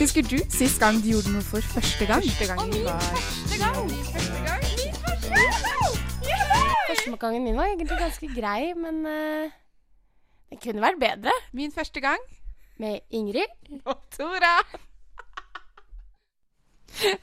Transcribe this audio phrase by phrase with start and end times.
[0.00, 2.22] Husker du sist gang du gjorde noe for første gang?
[2.24, 3.00] Første gangen var
[6.88, 9.52] Første gangen min var egentlig ganske grei, men uh,
[10.48, 11.32] den kunne vært bedre.
[11.52, 12.16] Min første gang
[12.80, 13.44] Med Ingrid.
[13.84, 14.56] og Tora.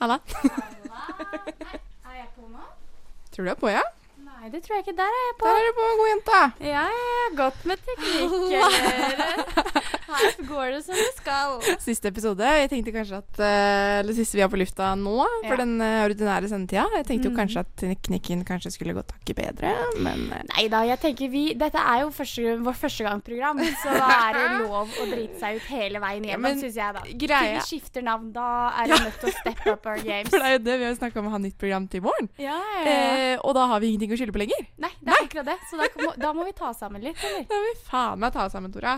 [0.02, 0.18] Halla.
[2.06, 2.62] Er jeg på nå?
[3.34, 3.82] tror du er på, ja?
[4.22, 4.98] Nei, det tror jeg ikke.
[5.02, 5.46] Der er jeg på.
[5.50, 6.42] Der er du på, god jente.
[6.62, 8.38] Ja, jeg er godt med teknikk.
[10.08, 11.58] Her går det som det skal.
[11.84, 12.40] Siste episode.
[12.48, 15.58] Jeg tenkte kanskje at eh, Eller siste vi har på lufta nå, for Ja.
[15.60, 16.86] den eh, ordinære sendetida.
[16.96, 17.40] Jeg tenkte jo Mm.
[17.42, 21.42] kanskje at teknikken kanskje skulle gått hakket bedre, men eh, Nei da, jeg tenker vi
[21.60, 25.68] Dette er jo første, gang førstegangsprogram, så da er det lov å drite seg ut
[25.74, 27.02] hele veien Ja, hjem, ja, syns jeg, da.
[27.26, 28.48] greia- Til vi skifter navn, da
[28.80, 30.30] er vi nødt til å step up our games.
[30.32, 32.30] For det er jo det vi har snakka om å ha nytt program til våren.
[32.40, 32.96] Ja, ja, ja.
[33.34, 34.66] Eh, og da har vi ingenting å skylde på lenger.
[34.80, 35.58] Nei, det er akkurat det.
[35.70, 37.44] Så da må, da må vi ta sammen litt, eller?
[37.52, 38.96] Da må vi faen meg ta sammen, Tora.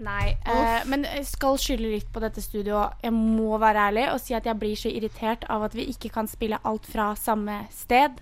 [0.00, 2.96] Nei, eh, men jeg skal skylde litt på dette studioet.
[3.04, 6.10] Jeg må være ærlig og si at jeg blir så irritert av at vi ikke
[6.14, 8.16] kan spille alt fra samme sted.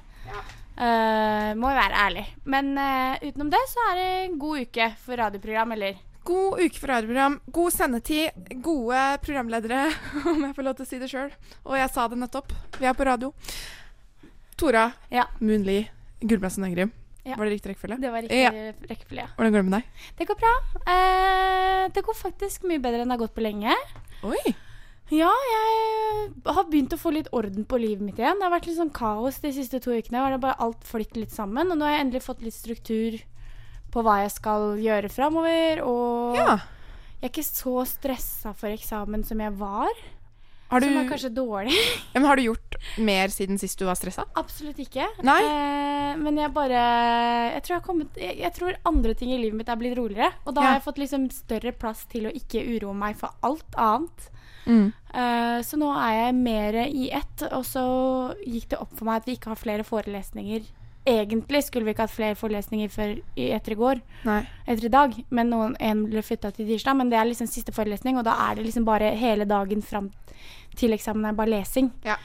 [0.80, 2.26] Eh, må være ærlig.
[2.44, 5.98] Men eh, utenom det så er det en god uke for radioprogram, eller?
[6.26, 9.86] God uke for radioprogram, god sendetid, gode programledere,
[10.30, 11.30] om jeg får lov til å si det sjøl.
[11.64, 12.54] Og jeg sa det nettopp.
[12.80, 13.32] Vi er på radio.
[14.60, 15.30] Tora Ja.
[15.40, 15.84] Moonli,
[16.20, 16.92] Gullbrandsen Øgrim.
[17.24, 17.36] Ja.
[17.36, 18.00] Var det riktig rekkefølge?
[18.00, 18.50] Det var riktig Ja.
[18.88, 19.22] rekkefølge.
[19.22, 19.28] ja.
[19.36, 19.84] Hvordan går det med deg?
[20.18, 20.54] Det går bra.
[20.94, 23.74] Eh, det går faktisk mye bedre enn det har gått på lenge.
[24.24, 24.54] Oi!
[25.10, 28.38] Ja, jeg har begynt å få litt orden på livet mitt igjen.
[28.38, 30.20] Det har vært litt sånn kaos de siste to ukene.
[30.22, 31.70] Var det bare alt flytt litt sammen.
[31.72, 33.18] Og nå har jeg endelig fått litt struktur
[33.90, 35.82] på hva jeg skal gjøre framover.
[35.82, 36.56] Og Ja.
[37.20, 39.90] jeg er ikke så stressa for eksamen som jeg var.
[40.70, 41.74] Har du, Som er kanskje dårlig.
[42.14, 44.24] Men har du gjort mer siden sist du var stressa?
[44.38, 45.06] Absolutt ikke.
[45.26, 45.40] Nei.
[45.42, 46.82] Eh, men jeg bare
[47.56, 50.30] jeg tror, jeg, kommet, jeg, jeg tror andre ting i livet mitt er blitt roligere.
[50.46, 50.66] Og da Ja.
[50.68, 54.30] har jeg fått liksom større plass til å ikke uroe meg for alt annet.
[54.66, 54.92] Mm.
[55.14, 57.84] Eh, så nå er jeg mer i ett, og så
[58.46, 60.68] gikk det opp for meg at vi ikke har flere forelesninger.
[61.10, 64.42] Egentlig skulle vi ikke hatt flere forelesninger før etter i går, Nei.
[64.68, 66.94] etter i dag, men noen, en ble flytta til tirsdag.
[67.00, 70.10] Men det er liksom siste forelesning, og da er det liksom bare hele dagen fram
[70.76, 71.90] til eksamen er bare lesing.
[72.04, 72.16] Ja.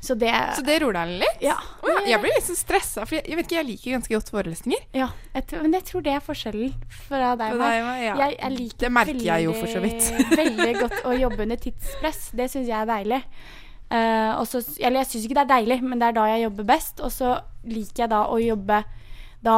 [0.00, 1.40] Så det Så det roer deg litt?
[1.42, 1.54] Ja.
[1.82, 4.14] Oh, ja, jeg blir litt liksom stressa, for jeg, jeg vet ikke, jeg liker ganske
[4.14, 4.82] godt forelesninger.
[4.94, 6.74] ja jeg tror, men jeg tror det er forskjellen
[7.08, 8.02] fra deg og meg.
[8.04, 8.16] ja.
[8.20, 10.10] Jeg, jeg liker Det merker jeg jo for så vidt.
[10.12, 12.30] veldig- veldig godt å jobbe under tidspress.
[12.36, 13.22] Det syns jeg er deilig.
[13.86, 16.64] Uh, også, eller jeg syns ikke det er deilig, men det er da jeg jobber
[16.64, 17.00] best.
[17.00, 17.32] Og så
[17.64, 18.84] liker jeg da å jobbe
[19.46, 19.56] da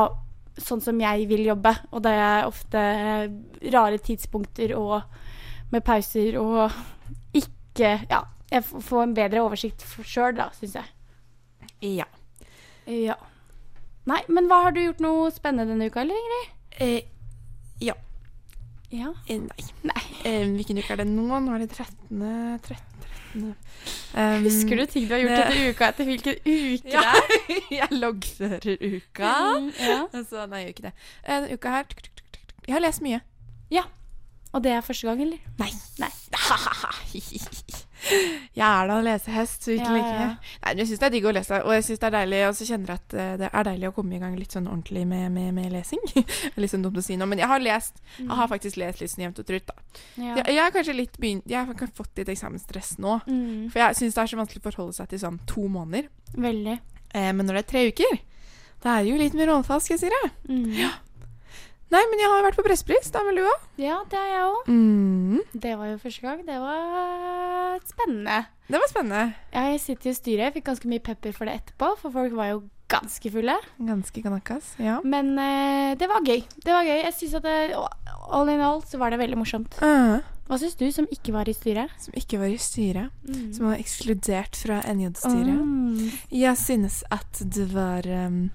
[0.59, 1.75] sånn som jeg vil jobbe.
[1.93, 3.29] Og da er ofte eh,
[3.75, 5.03] rare tidspunkter og
[5.71, 6.73] med pauser og
[7.79, 8.25] ikke Ja.
[8.51, 10.85] Jeg får en bedre oversikt sjøl, da, syns jeg.
[11.85, 12.07] Ja.
[12.89, 13.15] Ja.
[14.09, 16.55] Nei, men hva har du gjort noe spennende denne uka, eller Ingrid?
[16.81, 17.03] Eh,
[17.85, 17.93] ja.
[18.89, 19.11] Ja.
[19.29, 19.67] Eh, nei.
[19.85, 20.05] Nei.
[20.25, 21.27] Eh, hvilken uke er det nå?
[21.45, 22.23] Nå er det 13.
[22.65, 22.79] 13.
[23.35, 23.55] 13.
[24.17, 27.03] Um, Husker du ting du har gjort det- etter uka etter hvilken uke Ja.
[27.13, 27.61] det er?
[27.83, 29.35] jeg loggfører uka.
[29.61, 29.99] Mm, ja.
[30.25, 30.95] Så nei, jeg gjør ikke det.
[31.25, 31.85] Eh, denne uka her.
[32.67, 33.21] Jeg har lest mye.
[34.59, 35.39] Og det er første gang, eller?
[35.61, 35.69] Nei.
[36.03, 36.09] Nei.
[38.59, 40.27] jeg er da en lesehest, så virkelig Ja, ja, ja.
[40.33, 40.59] ikke.
[40.65, 42.57] Nei, jeg syns det er digg å lese, og jeg syns det er deilig Og
[42.59, 45.05] så kjenner jeg at eh, det er deilig å komme i gang litt sånn ordentlig
[45.11, 46.03] med, med, med lesing.
[46.15, 48.81] Det er litt sånn dumt å si nå, men jeg har lest Jeg har faktisk
[48.83, 49.75] lest litt sånn jevnt og trutt, da.
[50.19, 50.37] Ja.
[50.41, 53.19] Jeg, jeg har kanskje litt begynt Jeg har fått litt eksamensstress nå.
[53.31, 56.11] Mm, For jeg syns det er så vanskelig å forholde seg til sånn to måneder.
[56.35, 56.79] veldig.
[57.15, 58.19] Eh, men når det er tre uker,
[58.83, 60.25] da er det jo litt mer rollefast, skal jeg si det.
[60.51, 60.73] Mm.
[61.89, 63.63] Nei, men jeg har vært på Presspris, da vel du òg?
[63.81, 64.67] Ja, det har jeg òg.
[64.69, 65.39] Mm.
[65.65, 66.43] Det var jo første gang.
[66.45, 68.41] Det var spennende.
[68.69, 69.23] Det var spennende.
[69.55, 70.43] Ja, jeg sitter i styret.
[70.51, 72.59] Jeg fikk ganske mye pepper for det etterpå, for folk var jo
[72.93, 73.55] ganske fulle.
[73.85, 74.99] Ganske kanakas, Ja.
[75.05, 76.43] Men uh, det var gøy.
[76.65, 76.99] Det var gøy.
[77.07, 77.57] Jeg synes at det,
[78.29, 79.81] all in all så var det veldig morsomt.
[79.81, 81.93] Uh, Hva syns du, som ikke var i styret?
[82.01, 83.13] som ikke var i styret.
[83.29, 83.51] Mm.
[83.57, 85.57] Som var ekskludert fra NJ-styret.
[85.57, 86.09] Mm.
[86.33, 88.51] Jeg synes at det var um,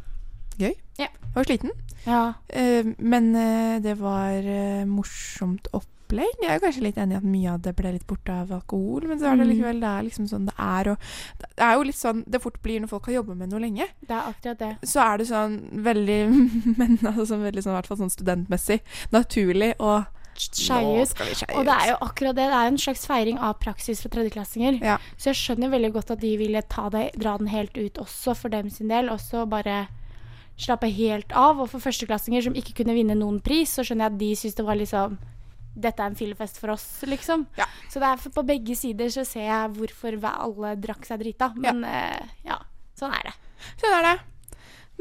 [0.59, 0.73] gøy.
[0.99, 1.07] Ja.
[1.07, 1.71] Jeg var sliten.
[2.05, 2.21] Ja.
[2.49, 6.35] Eh, men eh, det var eh, morsomt opplegg.
[6.43, 9.07] Jeg er kanskje litt enig i at mye av det ble litt borte av alkohol,
[9.09, 9.51] men så er det Mm.
[9.55, 10.89] likevel det er liksom sånn det er.
[10.91, 10.97] Og
[11.57, 13.87] det er jo litt sånn det fort blir når folk har jobba med noe lenge.
[14.05, 14.73] Det er akkurat det.
[14.85, 16.19] Så er det sånn veldig
[16.79, 18.81] Men altså sånn veldig sånn, i hvert fall sånn studentmessig
[19.11, 21.43] naturlig å Skeie ut.
[21.53, 22.47] Og det er jo akkurat det.
[22.49, 24.79] Det er en slags feiring av praksis for tredjeklassinger.
[24.81, 24.95] Ja.
[25.15, 28.33] Så jeg skjønner veldig godt at de ville ta det, dra den helt ut også
[28.39, 29.11] for dem sin del.
[29.13, 29.83] Og så bare
[30.59, 31.61] slappe helt av.
[31.63, 34.59] Og for førsteklassinger som ikke kunne vinne noen pris, så skjønner jeg at de syns
[34.59, 35.17] det var liksom
[35.73, 37.47] dette er en fyllefest for oss, liksom.
[37.57, 37.65] Ja.
[37.89, 38.01] Så
[38.35, 41.49] på begge sider så ser jeg hvorfor alle drakk seg drita.
[41.57, 42.59] Men eh, ja,
[42.99, 43.33] sånn er det.
[43.81, 44.13] Sånn er det.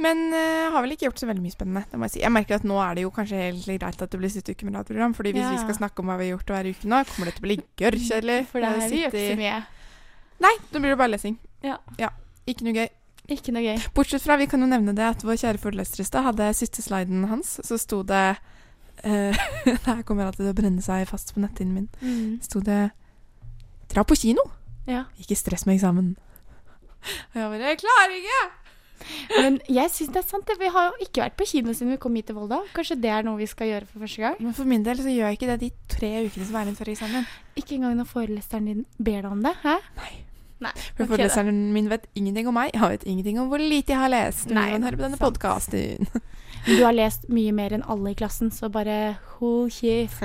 [0.01, 1.83] Men uh, har vel ikke gjort så veldig mye spennende.
[1.91, 2.23] det må Jeg si.
[2.23, 4.65] Jeg merker at nå er det jo kanskje helt greit at det blir siste uke
[4.65, 5.13] med radioprogram.
[5.15, 5.51] fordi hvis Ja.
[5.53, 7.49] vi skal snakke om hva vi har gjort hver uke nå, kommer det til å
[7.49, 8.39] bli gørrkjedelig.
[8.51, 9.61] For det er gjør ikke så mye.
[10.41, 11.37] Nei, nå blir det bare lesing.
[11.63, 11.77] Ja.
[12.49, 12.89] Ikke noe gøy.
[13.31, 13.85] Ikke noe gøy.
[13.95, 16.83] Bortsett fra, vi kan jo nevne det, at vår kjære foreleser i stad hadde siste
[16.83, 18.25] sliden hans, så sto det
[19.05, 21.89] uh, Det her kommer alltid til å brenne seg fast på netthinnen min.
[22.03, 22.41] Mm.
[22.43, 22.91] sto det
[23.93, 24.45] 'Dra på kino'.
[24.89, 25.05] Ja.
[25.21, 26.17] Ikke stress med eksamen.
[27.35, 28.63] Og jeg bare 'Jeg klarer ikke'!
[29.43, 30.51] Men jeg syns det er sant.
[30.59, 32.63] Vi har jo ikke vært på kino siden vi kom hit til Volda.
[32.75, 34.37] Kanskje det er noe vi skal gjøre for første gang?
[34.39, 36.79] Men for min del så gjør jeg ikke det de tre ukene som er igjen
[36.79, 37.27] før eksamen.
[37.57, 39.55] Ikke engang når foreleseren din ber deg om det?
[39.65, 39.79] Hæ?
[39.99, 40.13] Nei.
[40.62, 40.73] Nei.
[40.97, 42.70] For ok foreleseren min vet ingenting om meg.
[42.76, 44.47] Jeg vet ingenting om hvor lite jeg har lest.
[44.53, 46.06] Nei, man hører på denne podkasten.
[46.62, 50.23] Du har lest mye mer enn alle i klassen, så bare hold kjeft.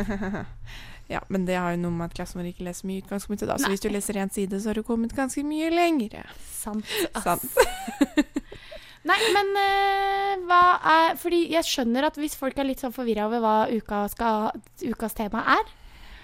[1.10, 3.48] ja, men det har jo noe med at klassen vår ikke leser mye i utgangspunktet.
[3.50, 3.56] da.
[3.58, 3.72] Så Nei.
[3.74, 6.22] hvis du leser én side, så har du kommet ganske mye lengre.
[6.46, 6.86] Sant.
[7.18, 7.26] ass.
[7.26, 8.22] Sant.
[9.10, 10.62] Nei, men eh, hva
[10.92, 14.50] er Fordi jeg skjønner at hvis folk er litt sånn forvirra over hva uka skal,
[14.84, 15.70] ukas tema er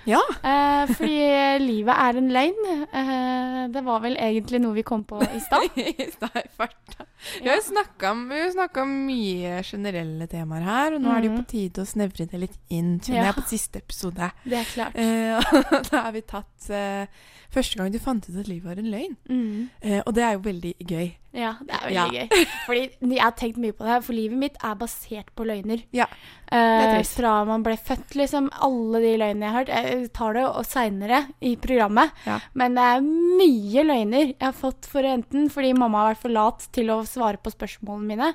[0.06, 0.20] Ja.
[0.44, 1.18] eh, Fordi
[1.64, 2.66] livet er en løgn.
[2.92, 5.64] Eh, det var vel egentlig noe vi kom på i stad.
[5.78, 7.06] I stad i farta.
[7.42, 11.44] Vi har jo snakka om, mye generelle temaer her, og nå er det jo på
[11.46, 11.48] Mhm.
[11.54, 13.32] tide å snevre det litt inn, kjenner Ja.
[13.32, 14.32] jeg, på siste episode.
[14.44, 14.96] Det er klart.
[14.96, 15.40] Eh,
[15.92, 17.06] da har vi tatt eh,
[17.54, 19.16] første gang du fant ut at livet var en løgn.
[19.30, 19.70] Mm.
[19.82, 21.14] Eh, og det er jo veldig gøy.
[21.34, 22.04] Ja, det er Ja.
[22.06, 22.46] veldig gøy.
[22.68, 22.82] Fordi
[23.16, 25.82] jeg har tenkt mye på det her, for livet mitt er basert på løgner.
[25.92, 26.06] Ja,
[26.52, 28.52] er Eh, fra man ble født, liksom.
[28.62, 29.72] Alle de løgnene jeg har hørt.
[29.74, 32.12] Jeg tar det og seinere i programmet.
[32.28, 32.38] Ja.
[32.54, 36.30] Men det er mye løgner jeg har fått for enten fordi mamma har vært for
[36.30, 38.34] lat til å svare på spørsmålene mine,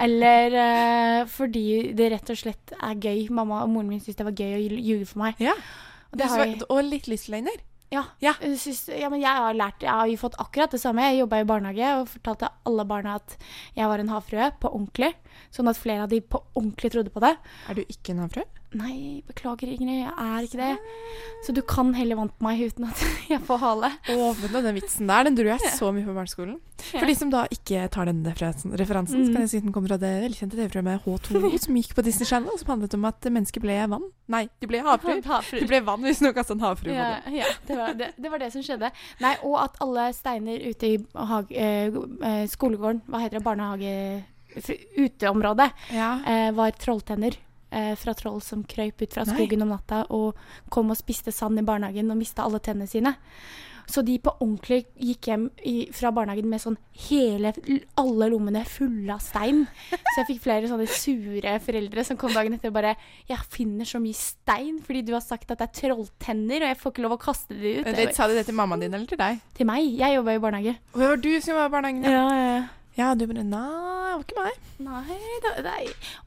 [0.00, 3.28] eller eh, fordi det rett og slett er gøy.
[3.28, 5.34] Mamma og moren min syntes det var gøy å ljuge for meg.
[5.44, 5.52] Ja.
[6.10, 7.60] Og det har jeg, og litt livsløgner.
[7.90, 8.32] Ja, Ja.
[8.56, 11.02] syns- ja, men jeg har lært Jeg har jo fått akkurat det samme.
[11.10, 13.36] Jeg jobba i barnehage og fortalte alle barna at
[13.76, 15.14] jeg var en havfrue på ordentlig.
[15.52, 17.36] Sånn at flere av de på ordentlig trodde på det.
[17.68, 18.44] Er du ikke en havfrue?
[18.78, 20.74] Nei, beklager, Ingrid, jeg er ikke det.
[21.42, 23.00] Så du kan heller vant på meg uten at
[23.32, 23.88] jeg får hale.
[24.06, 26.60] Du, den vitsen der, den dro jeg så mye på barneskolen.
[26.92, 29.34] For de som da ikke tar den referansen, referansen så Mm.
[29.34, 32.54] kan jeg si den kommer fra det velkjente TV-programmet H2 som gikk på Disney Channel,
[32.62, 34.06] som handlet om at mennesker ble vann.
[34.30, 35.20] Nei, de ble havfruer.
[35.58, 37.36] De ble vann hvis noen kastet en havfrue på Ja, dem.
[37.42, 38.92] ja det, var det, det var det som skjedde.
[39.20, 40.96] Nei, Og at alle steiner ute i
[41.34, 42.00] hage, eh,
[42.30, 43.96] eh, skolegården, hva heter det, barnehage...
[44.98, 46.18] Uteområdet, Ja.
[46.26, 47.36] eh, var trolltenner.
[47.70, 49.36] Eh, fra troll som krøyp ut fra Nei.
[49.36, 50.38] skogen om natta og
[50.74, 53.14] kom og spiste sand i barnehagen og mista alle tennene sine.
[53.90, 56.76] Så de på ordentlig gikk hjem i, fra barnehagen med sånn
[57.08, 57.50] hele
[57.98, 59.64] Alle lommene fulle av stein.
[59.90, 62.96] Så jeg fikk flere sånne sure foreldre som kom dagen etter og bare
[63.26, 66.78] 'Jeg finner så mye stein fordi du har sagt at det er trolltenner, og jeg
[66.78, 68.94] får ikke lov å kaste de ut.' Men det, sa de det til mammaen din
[68.94, 69.40] eller til deg?
[69.54, 69.98] til meg.
[69.98, 70.78] Jeg jobba i barnehage.
[70.94, 72.04] Og det var du som var i barnehagen?
[72.04, 72.10] Ja.
[72.10, 72.66] Ja, ja.
[72.98, 73.60] Ja, du bare Nei,
[74.10, 74.56] det var ikke meg.
[74.84, 75.84] Nei, det, nei.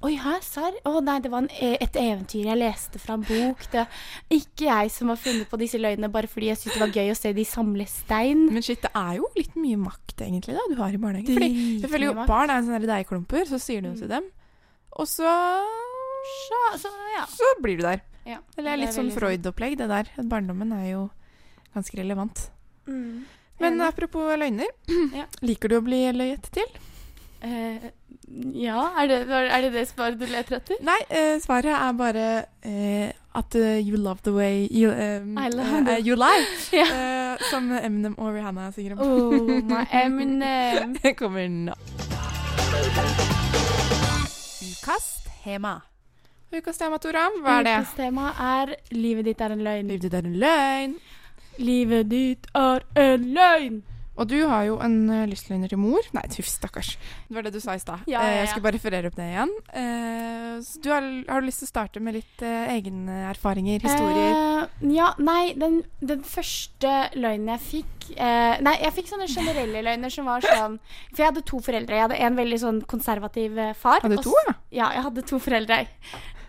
[0.08, 0.78] Oi, hæ, serr?
[0.88, 3.66] Å nei, det var en, e- et eventyr jeg leste fra en bok.
[3.74, 6.84] Det er ikke jeg som har funnet på disse løgnene bare fordi jeg syntes det
[6.86, 8.46] var gøy å se de samle stein.
[8.54, 11.36] Men shit, det er jo litt mye makt egentlig da du har i barnehagen.
[11.36, 11.52] Fordi
[11.84, 14.32] jeg føler jo barn er en sånn der deigklumper, så sier du noe til dem,
[14.98, 15.28] og så
[16.24, 17.26] Så, så, ja.
[17.28, 18.00] så blir du der.
[18.26, 18.38] ja.
[18.56, 20.08] Det er litt sånn Freud-opplegg, det der.
[20.32, 21.02] Barndommen er jo
[21.76, 22.46] ganske relevant.
[22.88, 23.26] Mm.
[23.60, 23.88] Men Enig.
[23.88, 24.72] apropos løgner.
[25.20, 25.26] Ja.
[25.42, 26.70] Liker du å bli løyet til?
[27.44, 27.90] Eh,
[28.56, 30.80] ja, er det, er det det svaret du leter etter?
[30.82, 32.28] Nei, eh, svaret er bare
[32.66, 36.06] eh, at uh, you love the way you, um, it.
[36.06, 36.46] you lie.
[36.72, 36.86] Ja.
[36.86, 39.00] Eh, som Eminem og Rihanna synger om.
[39.02, 40.94] Oh, my Eminem.
[41.02, 41.74] Det kommer nå.
[44.62, 45.82] Ukas tema.
[46.54, 47.26] Ukas tema, Tora.
[47.42, 47.74] Hva er det?
[47.82, 49.90] Ukens tema er 'Livet ditt er en løgn'.
[49.90, 50.96] Livet ditt er en løgn.
[51.60, 53.82] Livet ditt er en løgn!
[54.14, 56.06] Og du har jo en uh, lystløgner til mor.
[56.14, 56.92] Nei, tuff, stakkars.
[57.26, 58.04] Det var det du sa i stad.
[58.06, 58.50] Ja, ja, Eh, Jeg ja.
[58.52, 59.54] skulle bare referere opp det igjen.
[59.74, 64.36] Uh, du har, har du lyst til å starte med litt uh, egne erfaringer, historier?
[64.38, 69.82] Uh, ja, nei, den, den første løgnen jeg fikk eh, Nei, jeg fikk sånne generelle
[69.84, 70.78] løgner som var sånn
[71.10, 71.98] For jeg hadde to foreldre.
[71.98, 74.04] Jeg hadde en veldig sånn konservativ eh, far.
[74.06, 74.54] Hadde du to, ja?
[74.84, 75.82] Ja, jeg hadde to foreldre.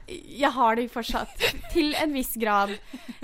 [0.08, 1.32] Jeg har det fortsatt,
[1.72, 2.74] til en viss grad.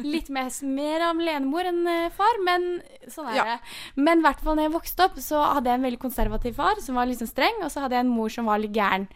[0.01, 3.45] Litt mer, mer av lenemor enn eh, far, men sånn er Ja.
[3.45, 3.59] det.
[4.01, 6.81] Men i hvert fall når jeg vokste opp, så hadde jeg en veldig konservativ far
[6.81, 9.09] som var liksom streng, og så hadde jeg en mor som var litt gæren.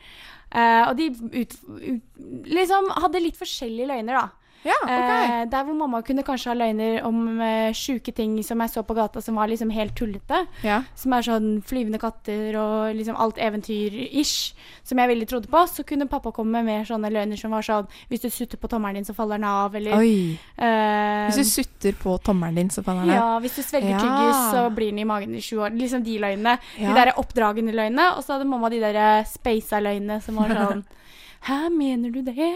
[0.54, 2.02] Uh, og de ut, ut,
[2.47, 4.44] liksom hadde litt forskjellige løgner, da.
[4.64, 5.42] Ja, okay.
[5.42, 8.83] Eh, der hvor mamma kunne kanskje ha løgner om eh, sjuke ting som jeg så
[8.83, 10.47] på gata som var liksom helt tullete.
[10.64, 10.83] ja.
[10.97, 14.54] Som er sånn flyvende katter og liksom alt eventyr-ish.
[14.85, 15.61] Som jeg veldig trodde på.
[15.68, 18.68] Så kunne pappa komme med mer sånne løgner som var sånn Hvis du sutter på
[18.73, 20.38] tommelen din, så faller den av, eller Oi.
[20.56, 23.99] eh, Hvis du sutter på tommelen din, så faller den ja, hvis du svelger Ja.
[24.00, 25.71] tyggis, så blir den i magen i sju år.
[25.76, 26.59] Liksom de løgnene.
[26.78, 26.88] Ja.
[26.88, 28.16] De der oppdragende løgnene.
[28.16, 30.85] Og så hadde mamma de der speisa løgnene som var sånn
[31.45, 32.47] Hæ, mener du det?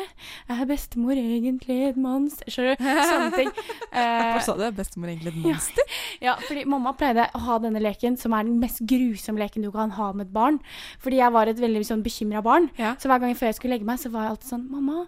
[0.49, 2.49] Er bestemor egentlig et monster?
[2.49, 2.85] Skjønner du?
[3.11, 3.51] Sånne ting.
[3.93, 4.63] Hvorfor Hva sa du?
[4.79, 5.97] Bestemor egentlig et monster?
[6.25, 9.69] ja, fordi mamma pleide å ha denne leken, som er den mest grusomme leken du
[9.75, 10.57] kan ha med et barn.
[11.05, 12.71] Fordi jeg var et veldig sånn bekymra barn.
[12.81, 12.95] Ja.
[12.97, 15.05] Så hver gang før jeg skulle legge meg, så var jeg alltid sånn Mamma,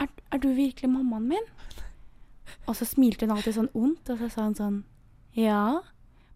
[0.00, 1.50] er, er du virkelig mammaen min?
[2.68, 4.78] Og så smilte hun alltid sånn ondt, og så sa hun sånn
[5.34, 5.80] Ja,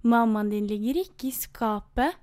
[0.03, 2.19] mammaen din ligger ikke i skapet.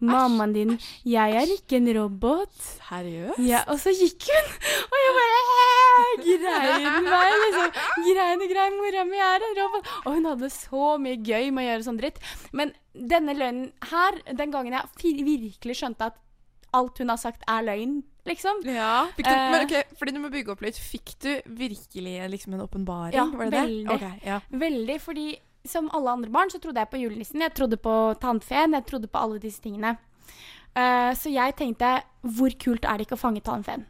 [0.00, 0.70] Mammaen din
[1.04, 2.52] Jeg er ikke en robot.
[2.88, 3.38] Seriøst?
[3.44, 4.52] Ja, og så gikk hun,
[4.90, 5.40] og jeg bare
[6.24, 7.80] grein meg, liksom.
[8.06, 9.90] Grein og grein, mora mi er en robot.
[10.06, 12.20] Og hun hadde så mye gøy med å gjøre sånn dritt.
[12.56, 16.18] Men denne løgnen her, den gangen jeg virkelig skjønte at
[16.76, 18.60] alt hun har sagt er løgn, liksom.
[18.64, 19.06] Ja.
[19.16, 19.50] Du, Eh.
[19.50, 20.78] men ok, fordi du må bygge opp litt.
[20.78, 23.14] Fikk du virkelig liksom en åpenbaring?
[23.18, 23.62] Ja, var det det?
[23.66, 24.24] veldig.
[24.24, 24.40] Ja.
[24.50, 25.28] Veldig, fordi
[25.66, 27.42] som alle andre barn så trodde jeg på julenissen.
[27.44, 29.96] Jeg trodde på tannfeen, jeg trodde på alle disse tingene.
[30.70, 33.88] Uh, så jeg tenkte, hvor kult er det ikke å fange tannfeen?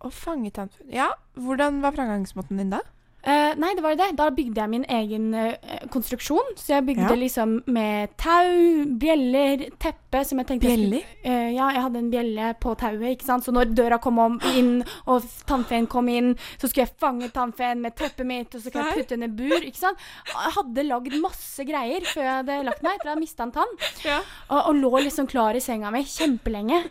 [0.00, 2.80] Å fange tannfeen Ja, hvordan var framgangsmåten din da?
[3.22, 4.06] Eh, nei, det var det.
[4.16, 5.52] Da bygde jeg min egen uh,
[5.92, 6.54] konstruksjon.
[6.56, 7.16] Så jeg bygde Ja.
[7.20, 11.04] liksom med tau, bjeller, teppe som jeg tenkte jeg skulle- Bjeller?
[11.24, 13.44] Eh, ja, jeg hadde en bjelle på tauet, ikke sant.
[13.44, 17.80] Så når døra kom om, inn, og tannfeen kom inn, så skulle jeg fange tannfeen
[17.84, 19.98] med teppet mitt, og så skulle jeg putte henne i bur, ikke sant.
[20.26, 23.52] Jeg hadde lagd masse greier før jeg hadde lagt meg, etter jeg hadde mista en
[23.52, 23.76] tann.
[24.04, 24.20] Ja.
[24.48, 26.86] Og, og lå liksom klar i senga mi kjempelenge.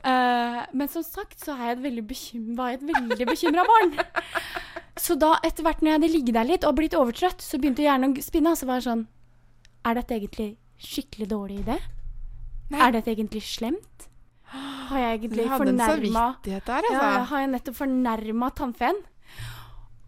[0.00, 3.64] Eh, men som sagt så er jeg et veldig bekym var jeg et veldig bekymra
[3.68, 3.94] barn.
[5.00, 7.84] Så da, etter hvert når jeg hadde ligget der litt og blitt overtrøtt, så begynte
[7.84, 8.52] hjernen å spinne.
[8.52, 9.06] Og så var jeg sånn
[9.88, 10.48] Er dette egentlig
[10.80, 11.76] skikkelig dårlig idé?
[12.70, 12.80] Nei.
[12.86, 14.08] Er dette egentlig slemt?
[14.50, 17.08] Har jeg egentlig fornærma der, ja, altså.
[17.30, 18.98] Har jeg nettopp fornærma tannfeen?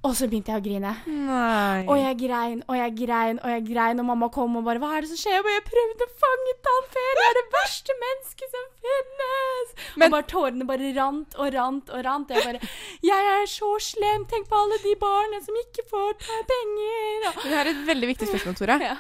[0.03, 0.93] Og så begynte jeg å grine.
[1.07, 1.85] Nei.
[1.87, 4.97] Og jeg grein og jeg grein og jeg grein, og mamma kom og bare 'Hva
[4.97, 7.21] er det som skjer?' Og jeg prøvde å fange tannfeen!
[7.21, 9.69] Jeg er det verste mennesket som finnes!
[9.97, 12.29] Men- og bare tårene bare rant og rant og rant.
[12.35, 12.61] Jeg bare
[13.03, 14.27] 'Jeg er så slem!
[14.27, 18.09] Tenk på alle de barna som ikke får ta penger!' Og, Det er et veldig
[18.11, 18.79] viktig spørsmål, Tora.
[18.83, 18.97] ja,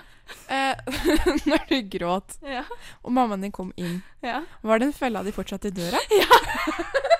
[0.48, 0.74] Eh,
[1.50, 2.62] når du gråt, ja,
[3.02, 4.42] og mammaen din kom inn, ja.
[4.62, 5.98] var den fella di fortsatt i døra?
[6.10, 6.28] Ja.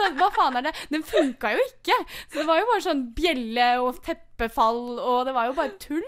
[0.00, 0.74] sånn Hva faen er det?
[0.92, 1.96] Den funka jo ikke!
[2.28, 4.00] Så det var jo bare sånn bjelle og
[4.40, 6.06] teppefall, og det var jo bare tull.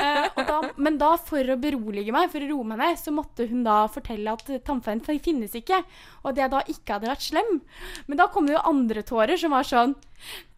[0.00, 3.12] Eh, og da, men da, for å berolige meg, for å roe meg ned, så
[3.14, 5.82] måtte hun da fortelle at tannfeen finnes ikke.
[6.24, 7.60] Og at jeg da ikke hadde vært slem.
[8.08, 9.94] Men da kom det jo andre tårer som var sånn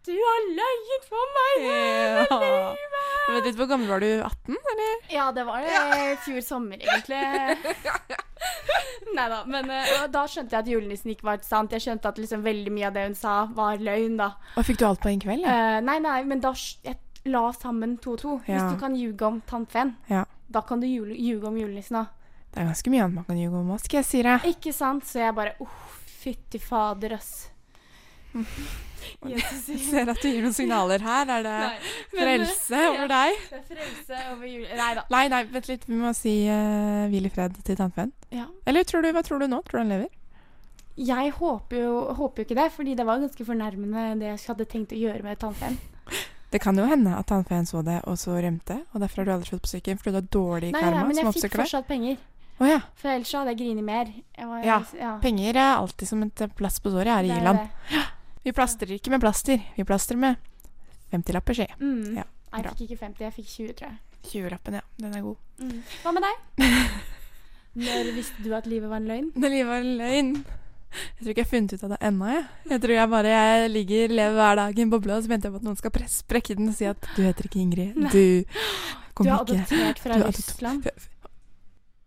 [0.03, 2.39] Du har løyet for meg hele Ja.
[2.75, 3.29] livet!
[3.29, 4.09] Vet litt, Hvor gammel var du?
[4.19, 4.97] 18, eller?
[5.13, 5.77] Ja, det var det
[6.11, 7.21] i fjor sommer, egentlig.
[9.13, 9.39] Nei da.
[9.47, 11.71] Men eh, da skjønte jeg at julenissen ikke var sant.
[11.71, 14.31] Jeg skjønte at liksom veldig mye av det hun sa, var løgn, da.
[14.59, 15.45] Og fikk du alt på en kveld?
[15.47, 15.55] Ja.
[15.77, 18.33] Eh, nei, nei, men da jeg la sammen to og to.
[18.47, 18.57] Ja.
[18.57, 20.25] Hvis du kan ljuge om tannfeen, Ja.
[20.51, 22.07] da kan du jule- ljuge om julenissen òg.
[22.53, 24.41] Det er ganske mye annet man kan ljuge om òg, skal jeg si deg.
[24.45, 25.03] Ikke sant?
[25.05, 27.49] Så jeg bare uff, fytti fader, ass.
[29.27, 31.27] Jesus, Jeg ser at du gir noen signaler her.
[31.29, 31.77] Er det Nei,
[32.13, 32.89] men, eh, frelse ja.
[32.93, 33.39] over deg?
[33.49, 34.65] Det er frelse over jul...
[34.79, 35.03] Nei da.
[35.13, 35.85] Nei, nei, vent litt.
[35.89, 38.13] Vi må si uh, hvil i fred til tannfeen.
[38.31, 38.47] Ja.
[38.65, 39.59] Eller tror du, hva tror du nå?
[39.67, 40.09] Tror du han lever?
[40.95, 44.67] Jeg håper jo, håper jo ikke det, fordi det var ganske fornærmende det jeg hadde
[44.69, 45.79] tenkt å gjøre med tannfeen.
[46.53, 48.75] Det kan jo hende at tannfeen så det, og så rømte.
[48.93, 51.07] Og derfor har du aldri fått på psyken, fordi du har dårlig Nei, nei, karma
[51.09, 52.19] men jeg fikk fortsatt penger.
[52.61, 52.77] Oh, ja.
[53.01, 54.11] For ellers så hadde jeg grinet mer.
[54.37, 55.15] Jeg var, Ja, ja.
[55.23, 57.63] Penger er alltid som et plass på såret her i Irland.
[57.89, 58.03] Ja.
[58.45, 60.35] Vi plastrer ikke med plaster, vi plastrer med
[61.13, 61.67] 50-lapper, si.
[61.79, 62.19] Mm.
[62.19, 64.01] Ja, jeg fikk ikke 50, jeg fikk 20, tror jeg.
[64.29, 64.85] 20-lappen, ja.
[65.01, 65.37] Den er god.
[65.63, 65.77] Mm.
[66.03, 66.67] Hva med deg?
[67.83, 69.31] Når visste du at livet var en løgn?
[69.33, 70.35] Når livet var en løgn.
[70.93, 72.45] Jeg tror ikke jeg har funnet ut av det ennå, jeg.
[72.73, 75.49] Jeg tror jeg bare jeg ligger, lever hver dag i en boble, og så venter
[75.49, 77.99] jeg på at noen skal presse, sprekke den og si at du heter ikke Ingrid.
[78.13, 78.23] Du
[79.13, 80.87] Du kommer er ikke fra Du er adoptert- Russland.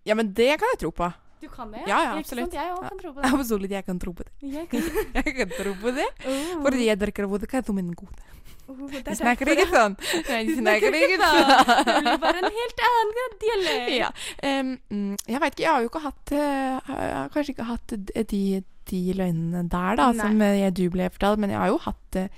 [0.06, 1.12] Ja, men det kan jeg tro på.
[1.40, 1.82] Du kan det?
[1.86, 2.54] Ja, ja, absolutt.
[2.54, 3.30] Jeg òg kan tro på det.
[3.34, 4.32] Absolutt, jeg kan tro på det.
[4.40, 4.86] Jeg kan.
[5.18, 6.06] Jeg kan tro på det.
[6.26, 6.62] Oh.
[6.64, 8.22] Fordi jeg drikker vodka som en god.
[8.66, 9.94] Oh, er De snakker ikke sånn.
[10.30, 11.50] Nei, De snakker ikke sånn.
[11.86, 13.92] Det blir bare en helt annen dialekt.
[13.94, 14.08] Ja.
[14.42, 17.96] mm, jeg veit ikke, jeg har jo ikke hatt uh, Jeg har kanskje ikke hatt
[18.32, 18.42] de,
[18.90, 20.20] de, løgnene der, da, Nei.
[20.22, 22.28] som eh, jeg, du ble fortalt, men jeg har jo hatt eh,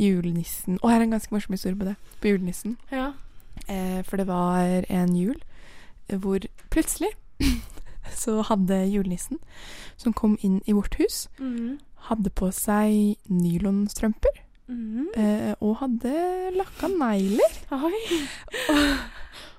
[0.00, 1.96] julenissen Og her er en ganske morsom historie på det.
[2.22, 2.76] På julenissen.
[2.92, 3.12] Ja.
[3.68, 5.36] Eh, for det var en jul
[6.10, 7.10] hvor plutselig
[8.22, 9.38] så hadde julenissen,
[9.96, 11.78] som kom inn i vårt hus, Mhm.
[12.10, 14.40] hadde på seg nylonstrømper.
[14.70, 16.12] Eh, og hadde
[16.56, 17.54] lakka negler.
[17.74, 17.92] Oi.
[18.70, 18.86] Og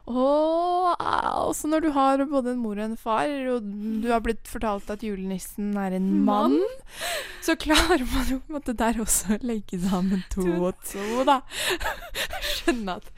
[0.10, 3.68] også når du har både en mor og en far, og
[4.02, 6.58] du har blitt fortalt at julenissen er en mann,
[7.46, 11.24] så klarer man jo på en måte der også å legge sammen to og to,
[11.28, 11.42] da.
[12.42, 13.12] Skjønne at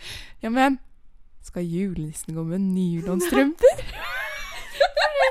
[0.43, 0.79] Ja, men
[1.43, 3.83] skal julenissen gå med nylonstrømper?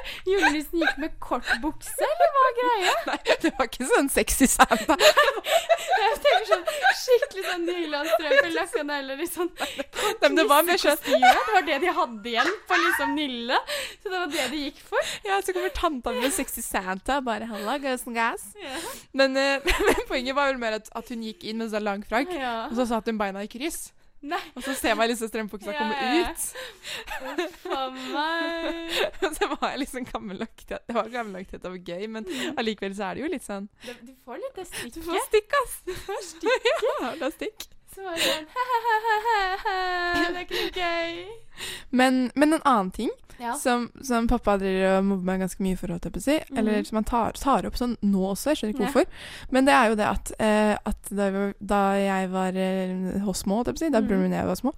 [0.28, 2.94] Julenissen gikk med kort bukse, eller hva er greia?
[3.12, 4.96] Nei, det var ikke sånn sexy Santa.
[6.02, 6.64] Jeg tenker sånn
[7.02, 10.78] skikkelig sånn nylonstrømper, lakka negler i sånn Nei, det var mer.
[10.82, 13.58] Det var det de hadde igjen på liksom Nille.
[14.02, 15.12] Så det var det de gikk for.
[15.26, 18.44] Ja, så kommer tanta med sexy Santa bare Halla, guys and guys.
[19.12, 22.04] Men, eh, men poenget var vel mer at, at hun gikk inn med sånn lang
[22.06, 22.66] frakk, Ja.
[22.70, 23.90] og så satt hun beina i kryss.
[24.22, 26.44] Nei, Og så ser man liksom strømpebuksa komme ut.
[27.64, 28.92] faen meg.
[29.18, 30.78] Og så var jeg liksom gammelaktig.
[30.86, 34.12] Det var gammeldags det var gøy, men allikevel så er det jo litt sånn Du
[34.22, 35.76] får litt det Du får stikk, ass!
[35.88, 36.72] Du får stikk.
[37.02, 37.66] ja, det er stikk.
[37.94, 38.46] Så var det sånn
[40.32, 41.26] Det er ikke noe gøy.
[41.92, 43.10] Men, men en annen ting
[43.42, 43.52] Ja.
[43.58, 46.36] som, som pappa driver og mobber meg ganske mye for, holdt jeg på å si,
[46.56, 46.86] eller Mhm.
[46.86, 48.90] som han tar, tar opp sånn nå også, jeg skjønner ikke Ja.
[48.92, 49.06] hvorfor,
[49.50, 53.56] men det er jo det at, eh, at da, da jeg var eh, hos små,
[53.60, 54.06] holdt jeg på å si, da Mhm.
[54.08, 54.72] broren min og jeg var små,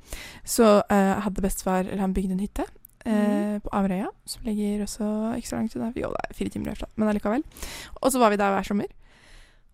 [0.45, 2.65] så eh, hadde bestefar eller han bygd en hytte
[3.07, 3.61] Mhm.
[3.63, 5.93] på Averøya, som ligger også ikke så langt unna.
[5.95, 7.45] Jo, det er fire timer derfra, men allikevel.
[8.03, 8.87] Og så var vi der hver sommer.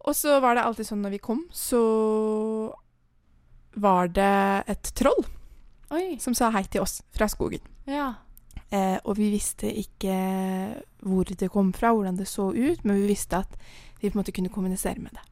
[0.04, 2.74] Og så var det alltid sånn når vi kom, så
[3.76, 5.24] var det et troll
[5.90, 6.16] Oi.
[6.18, 7.60] som sa hei til oss fra skogen.
[7.86, 8.14] Ja.
[8.70, 10.14] Eh, og vi visste ikke
[11.02, 13.56] hvor det kom fra, hvordan det så ut, men vi visste at
[14.00, 15.24] vi på en måte kunne kommunisere med det.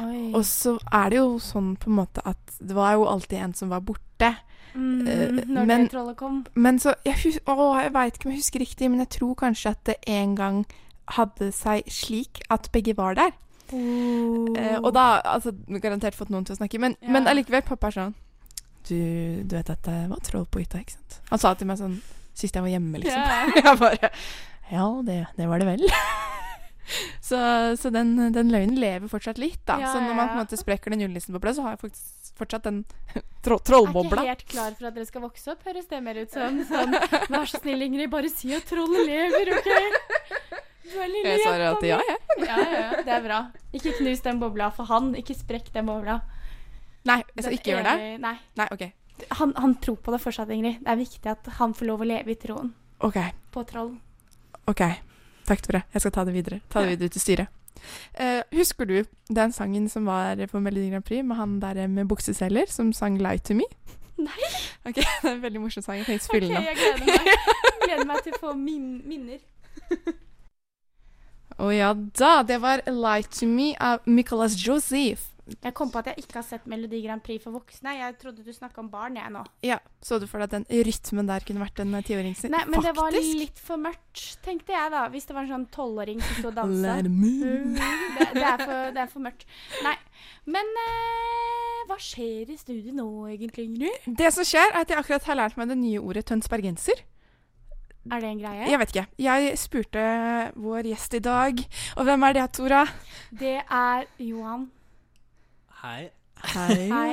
[0.00, 0.30] Oi.
[0.38, 3.54] Og så er det jo sånn på en måte at det var jo alltid en
[3.54, 4.36] som var borte.
[4.74, 6.46] mm, eh, når men- det trollet kom.
[6.54, 9.34] Men så Jeg, hus å, jeg veit ikke om jeg husker riktig, men jeg tror
[9.34, 10.66] kanskje at det en gang
[11.08, 13.32] hadde seg slik at begge var der.
[13.74, 17.12] Eh, og da altså garantert fått noen til å snakke, men, Ja.
[17.14, 18.14] men allikevel, pappa er sånn
[18.88, 21.20] du, du vet at det var troll på hytta, ikke sant?
[21.30, 22.00] Han sa til meg sånn
[22.34, 23.20] sist jeg var hjemme, liksom.
[23.20, 23.44] Ja.
[23.70, 24.10] Jeg bare
[24.70, 25.84] Ja, det, det var det vel.
[27.28, 27.38] så
[27.78, 29.76] så den, den løgnen lever fortsatt litt, da.
[29.82, 31.82] Ja, så når man på en måte sprekker den julenissen på plass, så har jeg
[31.84, 32.80] faktisk fortsatt den
[33.44, 36.22] tro Jeg er ikke helt klar for at dere skal vokse opp, høres det mer
[36.22, 36.62] ut som.
[36.70, 36.96] Sånn,
[37.28, 40.66] Vær så snill, Ingrid, bare si at trollet lever, OK?
[40.90, 42.18] Jeg svarer alltid ja, jeg.
[42.40, 43.40] Ja, ja, ja, det er bra.
[43.76, 45.12] Ikke knus den bobla for han.
[45.18, 46.20] Ikke sprekk den bobla.
[47.08, 48.08] Nei, jeg skal Den ikke gjøre det.
[48.24, 48.34] Nei.
[48.60, 48.90] Nei, okay.
[49.38, 50.80] Han, han tror på det fortsatt, Ingrid.
[50.80, 52.72] Det er viktig at han får lov å leve i troen
[53.04, 53.16] OK.
[53.52, 53.94] på troll.
[54.68, 54.84] ok.
[55.48, 55.82] Takk, Tore.
[55.92, 56.60] Jeg skal ta det videre.
[56.70, 57.56] Ta det videre til styret.
[58.12, 58.98] Uh, husker du
[59.32, 63.16] den sangen som var på Melodi Grand Prix med han der med bukseseler som sang
[63.16, 63.68] 'Lie to Me'?
[64.20, 64.50] Nei.
[64.84, 65.96] Ok, Det er en veldig morsom sang.
[66.00, 66.66] Jeg tenkte å spille den.
[66.68, 67.30] jeg gleder meg.
[67.86, 69.40] gleder meg til å få min minner.
[71.60, 72.42] Å ja da.
[72.46, 75.26] Det var 'Lie to Me' av Nicolas Joseph.
[75.50, 77.96] Jeg kom på at jeg ikke har sett Melodi Grand Prix for voksne.
[77.98, 79.42] Jeg trodde du snakka om barn, jeg nå.
[79.66, 82.54] Ja, Så du for deg at den rytmen der kunne vært en tiåring sin?
[82.54, 85.08] Nei, men det var litt for mørkt, tenkte jeg da.
[85.10, 87.00] Hvis det var en sånn tolvåring som sto og dansa.
[87.02, 89.44] Det, det, er for, det er for mørkt.
[89.84, 89.96] Nei.
[90.46, 94.10] Men eh, hva skjer i studio nå, egentlig, Ingrid?
[94.22, 97.02] Det som skjer, er at jeg akkurat har lært meg det nye ordet tønsbergenser.
[98.08, 98.68] Er det en greie?
[98.70, 99.06] Jeg vet ikke.
[99.20, 100.04] Jeg spurte
[100.56, 101.58] vår gjest i dag,
[102.00, 102.84] og hvem er det, Tora?
[103.28, 104.70] Det er Johan.
[105.82, 106.08] Hei.
[106.54, 106.88] Hei.
[106.88, 107.10] Hei.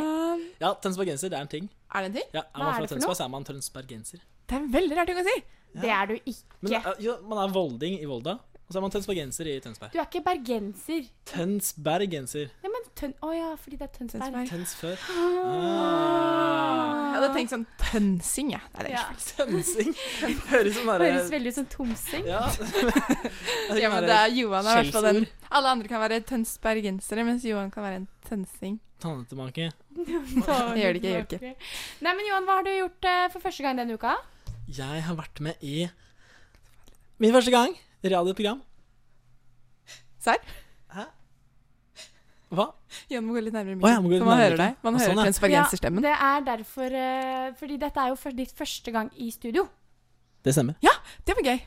[0.61, 1.67] Ja, tønsbergenser, det er en ting.
[1.91, 2.29] Er det en ting?
[2.33, 4.23] Ja, Er Hva man er fra det for Tønsberg, så er man tønsbergenser.
[4.47, 5.37] Det er en veldig rar ting å si.
[5.75, 5.81] Ja.
[5.81, 6.59] Det er du ikke.
[6.61, 6.71] Men
[7.03, 9.91] jo, man er volding i Volda, og så er man tønsbergenser i Tønsberg.
[9.91, 11.11] Du er ikke bergenser.
[11.27, 12.47] Tønsbergenser.
[12.63, 13.13] Ja, men tøn...
[13.23, 14.39] Å ja, fordi det er Tønsberg.
[14.47, 14.47] Tønsberg.
[14.55, 14.97] Tønsfør.
[15.51, 16.96] Ah.
[17.17, 18.61] Hadde tenkt sånn tønsing, jeg.
[18.61, 18.79] Ja.
[18.79, 19.03] er det Ja.
[19.11, 19.25] ikke.
[19.37, 19.93] Tønsing.
[20.51, 22.27] Høres som Høres veldig ut som Tomsing.
[22.29, 22.43] Ja.
[23.81, 27.25] Ja, men det er Johan er i hvert fall den Alle andre kan være tønsbergensere,
[27.27, 28.77] mens Johan kan være en tønsing.
[29.03, 29.71] Tannetemake.
[29.97, 31.53] det gjør det ikke, jeg gjør det ikke.
[32.05, 34.15] Nei, men Johan, hva har du gjort uh, for første gang denne uka?
[34.67, 35.87] Jeg har vært med i
[37.21, 38.61] min første gang radioprogram.
[40.21, 40.41] Serr?
[42.47, 42.69] Hva?
[43.11, 44.77] Johan må gå litt nærmere mikken, litt så man nærmere hører deg.
[44.85, 45.65] Man hører Sånn, ja.
[46.05, 49.65] det er derfor uh, Fordi dette er jo for ditt første gang i studio.
[50.47, 50.77] Det stemmer.
[50.85, 50.93] Ja,
[51.27, 51.57] Det var gøy.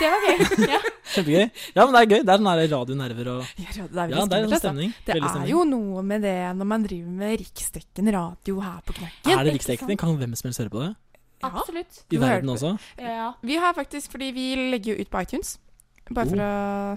[0.00, 0.40] Det var gøy.
[0.74, 0.80] ja.
[1.12, 1.44] Kjempegøy.
[1.76, 2.22] Ja, men det er gøy.
[2.24, 4.60] Det er sånn her radionerver og Ja, det er, veldig Ja, det er en altså.
[4.64, 4.94] stemning.
[5.04, 5.50] Det Veldig er stemning.
[5.52, 9.36] jo noe med det når man driver med riksdekkende radio her på Knakken.
[9.36, 9.98] Er det riksdekkende?
[10.00, 10.90] Kan hvem som helst høre på det?
[11.44, 11.52] Ja.
[11.52, 12.00] Absolutt.
[12.10, 12.74] I verden også?
[12.98, 13.28] Ja.
[13.44, 15.58] Vi har faktisk, fordi vi legger jo ut på iTunes,
[16.10, 16.50] bare for å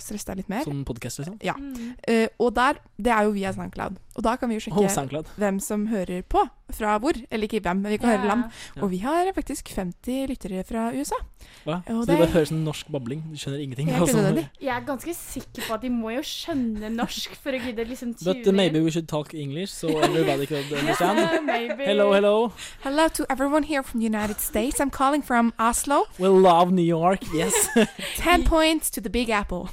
[0.03, 0.63] stresse deg litt mer.
[0.67, 1.37] Som podkast, liksom?
[1.45, 1.55] Ja.
[1.55, 1.93] Mm.
[2.09, 4.01] Uh, og der, det er jo via SoundCloud.
[4.17, 6.41] Og da kan vi jo sjekke Oh, hvem som hører på.
[6.73, 7.15] Fra hvor?
[7.31, 8.43] Eller ikke hvem, men vi kan høre land.
[8.75, 8.81] Ja.
[8.83, 11.15] Og vi har faktisk 50 lyttere fra USA.
[11.63, 11.77] Hva?
[11.87, 13.21] Jo, Så det- det bare høres som norsk babling.
[13.31, 13.87] Du skjønner ingenting.
[13.87, 14.47] Jeg, altså.
[14.59, 18.15] Jeg er ganske sikker på at de må jo skjønne norsk for å gidde liksom
[18.23, 21.19] But uh, maybe we should talk English, so everybody could understand.
[21.19, 21.83] Yeah, maybe.
[21.85, 22.51] Hello, hello.
[22.83, 24.81] Hello to everyone here from the United States.
[24.81, 26.05] I'm calling from Oslo.
[26.19, 27.53] We love New York, yes.
[28.17, 29.67] 10 points to the Big Apple.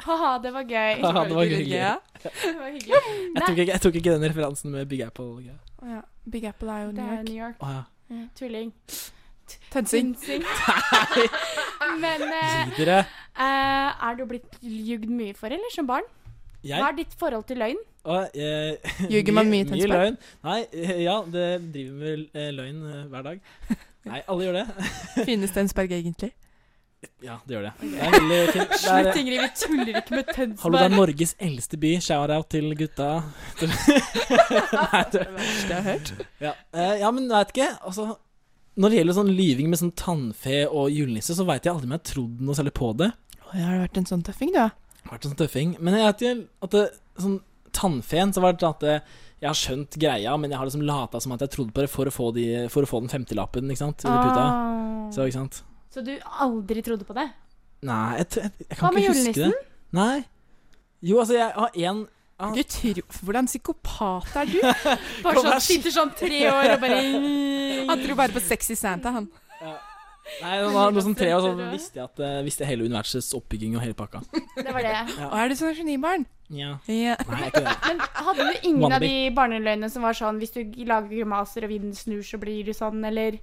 [0.00, 0.98] Haha, det var gøy.
[0.98, 1.76] Ja, det var hyggelig.
[1.76, 1.94] Ja.
[2.24, 2.98] Det var hyggelig.
[3.34, 5.38] Jeg tok, ikke, jeg tok ikke den referansen med Big Apple.
[5.44, 5.56] Ja.
[5.86, 6.00] Ja.
[6.30, 7.28] Big Apple er jo New er York.
[7.28, 7.54] New York.
[7.60, 8.24] Oh, ja.
[8.36, 8.72] Tulling.
[9.72, 10.10] Tønsing.
[10.16, 10.44] Tønsing.
[12.02, 16.04] Men eh, eh, er du blitt ljugd mye for, eller, som barn?
[16.64, 17.80] Hva er ditt forhold til løgn?
[18.04, 19.96] og, eh, Ljuger man mye i Mye Tønsberg?
[19.96, 20.18] løgn.
[20.44, 23.40] Nei, eh, ja, det driver med eh, løgn eh, hver dag.
[24.10, 24.66] Nei, alle gjør det.
[25.28, 26.32] Finnes Tønsberg egentlig?
[27.24, 27.72] Ja, det gjør det.
[27.80, 28.00] Det
[28.88, 31.94] er, Ingrid, vi tuller ikke med Hallo, det er Norges eldste by.
[32.04, 33.08] Shout-out til gutta.
[33.60, 36.12] Nei, det, verste jeg har hørt.
[36.40, 36.52] ja.
[36.76, 37.70] Eh, ja, men vet ikke.
[37.88, 38.10] Altså,
[38.80, 41.96] når det gjelder sånn lyving med sånn tannfe og julenisse, så veit jeg aldri om
[41.96, 43.10] jeg har trodd noe særlig på det.
[43.40, 44.60] Å, jeg har vært en sånn tøffing, du.
[44.60, 45.74] Har vært en sånn tøffing.
[45.80, 46.36] Men jeg vet ikke
[46.68, 46.84] at det,
[47.20, 47.40] sånn
[47.76, 49.00] tannfeen, så var det sånn at det,
[49.40, 51.92] jeg har skjønt greia, men jeg har liksom lata som at jeg trodde på det
[51.92, 54.04] for å få, de, for å få den femtilappen, ikke sant?
[54.04, 54.44] Under puta.
[54.44, 55.10] Ah.
[55.14, 55.62] Så, ikke sant?
[55.90, 57.26] Så du aldri trodde på det?
[57.88, 59.52] Nei, jeg, jeg, jeg Hva kan med ikke huske julenissen?
[59.56, 59.92] det.
[59.98, 60.16] Nei.
[61.02, 62.02] Jo, altså, jeg har én
[62.56, 64.58] Du tror, hvordan psykopat er du?
[65.24, 67.00] Bare sånn, sitter sånn tre år og bare
[67.90, 69.26] Han tror bare på sexy Santa, han.
[70.40, 72.84] Nei, det var noe sånn tre år, så visste jeg, at, eh, visste jeg hele
[72.86, 74.20] universets oppbygging og hele pakka.
[74.54, 74.92] Det var det.
[75.26, 76.26] Og er du sånn genibarn?
[76.54, 76.76] Ja.
[76.86, 77.16] Ja.
[77.26, 77.72] Nei, jeg er ikke det.
[77.88, 79.00] Men hadde du ingen Wannabe.
[79.00, 82.62] av de barneløgnene som var sånn hvis du lager grimaser og vinden snur, så blir
[82.68, 83.40] du sånn, eller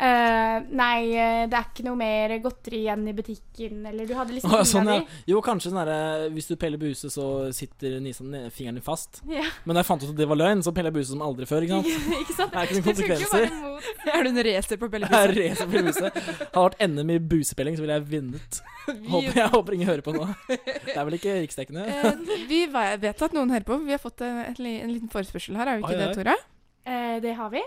[0.00, 4.36] eh, Nei, eh, det er ikke noe mer godteri igjen i butikken, eller du hadde
[4.36, 4.98] liksom oh, sånn, ja.
[5.30, 9.22] Jo, kanskje sånn derre Hvis du peller buse, så sitter nisen, fingeren din fast.
[9.28, 9.50] Yeah.
[9.64, 11.48] Men da jeg fant ut at det var løgn, så peller jeg buse som aldri
[11.48, 11.66] før.
[11.66, 12.08] ikke sant?
[12.22, 12.54] ikke sant?
[12.54, 13.48] Det er ikke noen konsekvenser.
[14.16, 15.36] Er du en racer på Jeg er Bellebussen?
[15.36, 16.10] racer på buse.
[16.54, 18.60] Hadde vært NM i busepelling, så ville jeg vunnet.
[19.12, 20.26] Håper, jeg håper ingen hører på nå.
[20.48, 21.84] Det er vel ikke riksdekkende?
[21.86, 23.78] Uh, vi vet at noen hører på.
[23.84, 26.12] Vi har fått en, en liten forespørsel her, har vi ikke Oi, det.
[26.16, 26.36] Tora?
[26.86, 27.64] Uh, det har vi.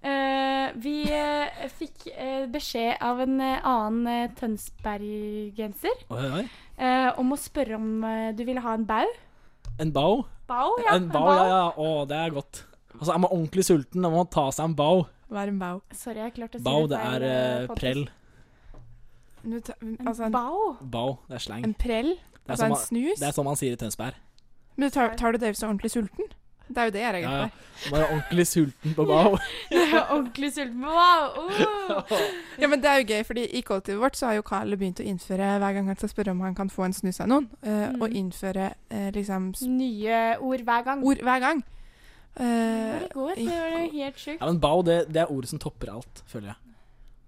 [0.00, 7.38] Eh, vi eh, fikk eh, beskjed av en eh, annen eh, Tønsbergenser eh, om å
[7.40, 7.90] spørre om
[8.36, 9.10] du ville ha en bau.
[9.80, 10.22] En bau?
[10.48, 10.94] bau ja.
[10.96, 11.60] en bau, ja, ja.
[11.76, 12.62] Å, det er godt.
[12.96, 15.04] Altså, Er man ordentlig sulten, da må man ta seg en bau.
[15.30, 15.82] Hva er en bau?
[15.94, 18.02] Sorry, jeg klarte å si bau, det feil, er det er prell.
[19.68, 20.74] Ta- En Altså en, bau?
[20.80, 21.12] bau?
[21.28, 21.62] det er slang.
[21.64, 22.10] en prell?
[22.50, 23.20] Altså en snus?
[23.20, 24.16] det er sånn man sier i Tønsberg.
[24.80, 26.32] Men tar, tar du det hvis du er ordentlig sulten?
[26.70, 27.48] Det er jo det jeg Ja, reagerer ja.
[27.50, 27.90] på.
[27.90, 29.36] Man er ordentlig sulten på wow.
[29.72, 30.84] Er ordentlig sulten.
[30.84, 31.26] Wow!
[31.40, 32.12] Oh.
[32.62, 35.00] Ja, men det er jo gøy, fordi i kollektivet vårt så har jo Carl begynt
[35.00, 37.48] å innføre, hver gang han skal spørre om han kan få en snus av noen,
[37.66, 38.02] uh, Mm.
[38.02, 41.04] og innføre uh, liksom Nye ord hver gang.
[41.04, 41.64] ord hver gang.
[41.64, 41.76] Det
[42.46, 43.32] Eh, det går.
[43.34, 44.38] Det var helt sjukt.
[44.40, 46.74] Ja, men bao, det, det er ordet som topper alt, føler jeg.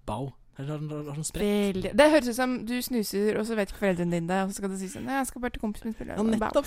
[0.07, 0.29] Bao.
[0.59, 4.51] Veldig Det høres ut som du snuser, og så vet ikke foreldrene dine det, og
[4.51, 6.67] så skal du si sånn 'Jeg skal bare til kompisen min spille Ja, nettopp,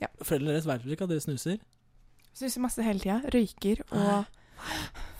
[0.00, 0.06] Ja.
[0.22, 1.58] Foreldrene deres vet vel ikke at dere snuser?
[2.34, 3.20] Snuser masse hele tida.
[3.34, 4.24] Røyker og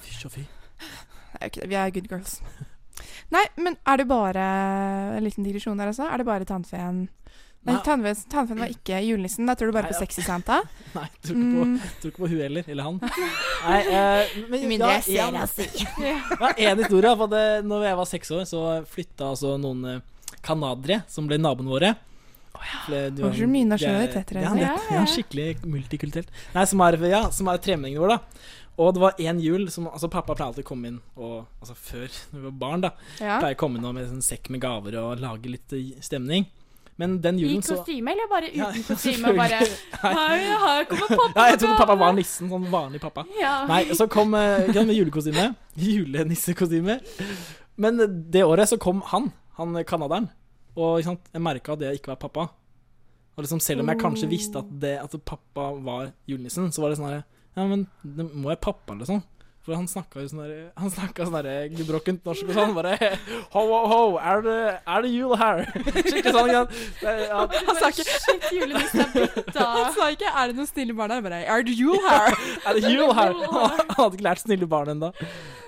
[0.01, 0.41] Fysj og fy.
[0.41, 1.69] Det er jo ikke det.
[1.69, 2.43] Vi er good girls.
[3.31, 6.09] Nei, men er det bare En liten digresjon der, altså?
[6.13, 7.09] Er det bare tannfeen
[7.67, 9.47] Tannfeen, tannfeen var ikke julenissen.
[9.47, 10.05] Da tror du bare Nei, på ja.
[10.07, 10.61] Sexy Santa.
[10.97, 11.75] Nei, tror ikke på, Mm.
[12.01, 12.65] tror ikke på hun heller.
[12.73, 13.01] Eller han.
[13.05, 15.67] Nei, uh, men Mindre jeg ser, en- altså.
[16.01, 17.13] Ja, en historie.
[17.21, 20.01] For det, når jeg var seks år, så flytta altså noen eh,
[20.43, 21.93] canadiere som ble naboene våre.
[22.87, 24.65] Flere- du Har så mye er- nasjonaliteter, Ja, altså.
[24.65, 25.05] Ja, ja, ja.
[25.09, 26.33] skikkelig multikulturelt.
[26.57, 28.49] Nei, som er, ja, som er tremenningene våre, da.
[28.81, 31.75] Og det var én jul som Altså, pappa pleier alltid å komme inn og Altså
[31.77, 32.91] før når vi var barn, da.
[33.21, 33.37] Ja.
[33.43, 36.47] Pleier å komme inn og med en sekk med gaver og lage litt eh, stemning.
[37.01, 39.33] Men den I julen så kostyme, eller bare uten Ja, kostyme?
[39.39, 39.61] Bare
[40.03, 41.29] Hei, her kommer pappa.
[41.37, 42.51] Ja, jeg trodde pappa var nissen.
[42.53, 43.25] Sånn vanlig pappa.
[43.41, 43.55] Ja.
[43.71, 45.47] Nei, så kom, eh, kom med julekostyme.
[45.81, 46.99] Julenissekostyme.
[47.81, 50.29] Men det året så kom han, han canadieren.
[50.77, 52.49] Og sant, jeg merka at det ikke var pappa.
[53.37, 56.93] Og liksom Selv om jeg kanskje visste at, det, at pappa var julenissen, så var
[56.93, 57.23] det sånn her
[57.57, 59.23] Ja, men det må være pappa, liksom.
[59.61, 62.71] For han snakka jo sånn der Han snakka sånn der gebrokkent norsk og sånn.
[62.79, 62.95] Bare
[63.53, 64.57] Ho, ho, ho, er det,
[64.89, 65.63] er det jul her?
[66.09, 66.53] Skikkelig sånn.
[66.55, 69.67] ikke Ja, Han sa ikke Shit, julenissen er bytta.
[69.77, 71.25] Han sa ikke 'er det noen snille barn her'?
[71.29, 72.37] Bare 'er det jul her'?
[72.67, 73.37] er det jul her?
[73.37, 75.13] Han hadde ikke lært snille barn ennå.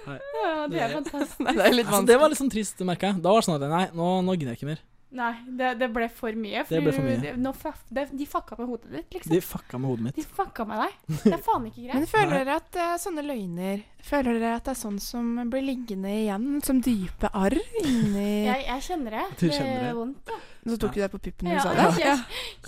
[0.07, 1.41] Ja, det er fantastisk.
[1.45, 3.21] Nei, det er Altså, det var litt sånn trist, merka jeg.
[3.23, 4.81] Da var det sånn at nei, nå, nå gidder jeg ikke mer.
[5.13, 6.63] Nei, det, det ble for mye.
[6.65, 7.19] Det ble for mye.
[7.21, 9.33] det- Nå, fuck- det, de fucka med hodet ditt, liksom.
[9.35, 10.17] De fucka med hodet mitt.
[10.17, 10.95] De fucka med deg.
[11.27, 11.95] Det er faen ikke greit.
[11.99, 15.63] Men føler dere at eh, sånne løgner Føler dere at det er sånn som blir
[15.63, 19.27] liggende igjen som dype arr inni Jeg, jeg kjenner det.
[19.39, 20.25] Du det er vondt.
[20.27, 20.39] Da.
[20.73, 22.03] Så tok du deg på puppen da Ja, du sa det?
[22.03, 22.17] Ja.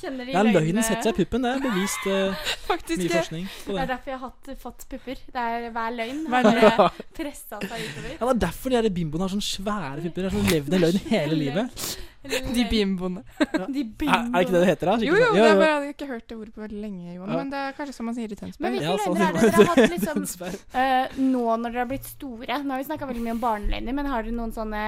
[0.03, 1.43] kjenner de Ja, løgnene- løgnen setter seg i puppen.
[1.49, 3.03] Det er bevist uh, Faktisk.
[3.03, 5.25] mye forskning på Det er derfor jeg har hatt, fått pupper.
[5.33, 6.77] Det er hver løgn Hver har løgn.
[6.77, 8.11] bare pressa seg utover.
[8.15, 10.21] Ja, Det er derfor de bimboene har sånne svære pupper.
[10.21, 11.87] De har sånn levd en løgn hele livet.
[12.25, 13.21] De bimboene.
[13.69, 14.87] De Er, er det ikke det det heter?
[14.91, 14.95] da?
[15.05, 17.29] Jo, jo, det er jeg har ikke hørt det ordet på veldig lenge, Johan.
[17.29, 17.37] Ja.
[17.37, 18.71] Men det er kanskje som man sier i Men Tønsberg.
[18.73, 20.23] hvilke Ja, sånn løgner er det dere har hatt liksom
[20.85, 22.59] eh, nå når dere har blitt store?
[22.65, 24.85] Nå har vi snakka veldig mye om barneløgner, men har dere noen sånne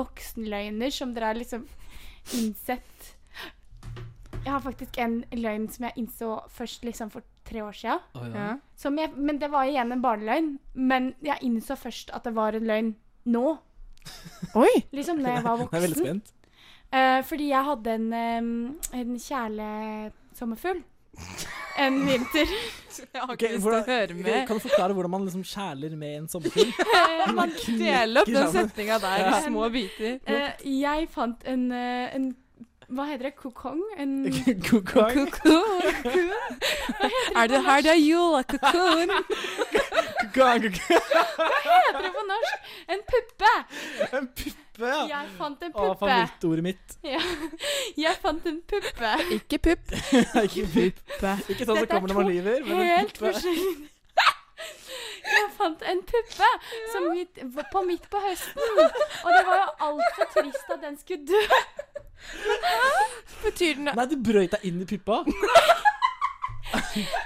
[0.00, 1.66] voksenløgner som dere har liksom
[2.38, 3.10] innsett
[4.44, 7.98] Jeg har faktisk en løgn som jeg innså først liksom for tre år sia.
[8.16, 8.54] Oh, ja.
[8.80, 10.52] Jeg, men det var igjen en barneløgn.
[10.74, 12.92] Men jeg innså først at det var en løgn
[13.28, 13.58] nå.
[14.56, 14.70] Oi!
[14.96, 16.20] Liksom da jeg var Jeg er veldig voksen.
[16.22, 16.32] spent.
[16.92, 20.80] Eh, fordi jeg hadde en, um, en kjærlesommerfugl.
[21.78, 22.50] En vinter.
[23.14, 24.46] Jeg har ikke lyst til å høre med.
[24.48, 26.72] Kan du forklare hvordan man liksom kjæler med en sommerfugl?
[27.20, 30.18] Eh, Man deler opp den setninga der i små biter.
[30.26, 30.50] eh,
[30.80, 32.30] jeg fant en, eh, en
[32.90, 33.34] Hva heter det?
[33.38, 33.80] Kokong?
[34.02, 34.16] En
[34.68, 35.30] Kokong?
[35.30, 36.32] Cocoon.
[37.38, 38.42] Er det her det er jul?
[38.50, 39.12] Cocoon.
[40.34, 42.72] Kokong, Hva heter det på norsk?
[42.90, 43.54] En puppe!
[44.10, 44.56] En puppe,
[44.88, 45.00] ja.
[45.10, 45.98] Jeg fant en Å, puppe.
[46.00, 46.96] favorittordet mitt.
[47.04, 47.20] Ja.
[47.98, 49.12] Jeg fant en puppe.
[49.36, 49.94] Ikke pupp.
[50.46, 51.32] Ikke puppe.
[51.52, 53.32] Ikke sånn som er kommer når man lyver, men en Helt puppe.
[53.34, 53.90] forskjellig.
[55.30, 56.48] Jeg fant en puppe
[56.92, 57.38] som midt,
[57.72, 58.62] på midt på høsten.
[58.80, 61.42] Og det var jo altfor trist at den skulle dø.
[63.44, 65.20] Betyr den Nei, du brøyt deg inn i puppa.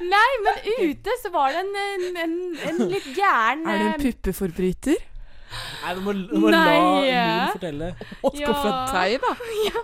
[0.04, 2.36] Nei, men ute så var det en, en, en,
[2.68, 5.02] en litt gæren Er du en eh, puppeforbryter?
[5.84, 7.52] Nei, du må, du må la Nei.
[7.52, 7.92] fortelle.
[8.22, 8.84] Å, skuffe Ja.
[8.92, 9.34] deg, da.
[9.68, 9.82] Ja.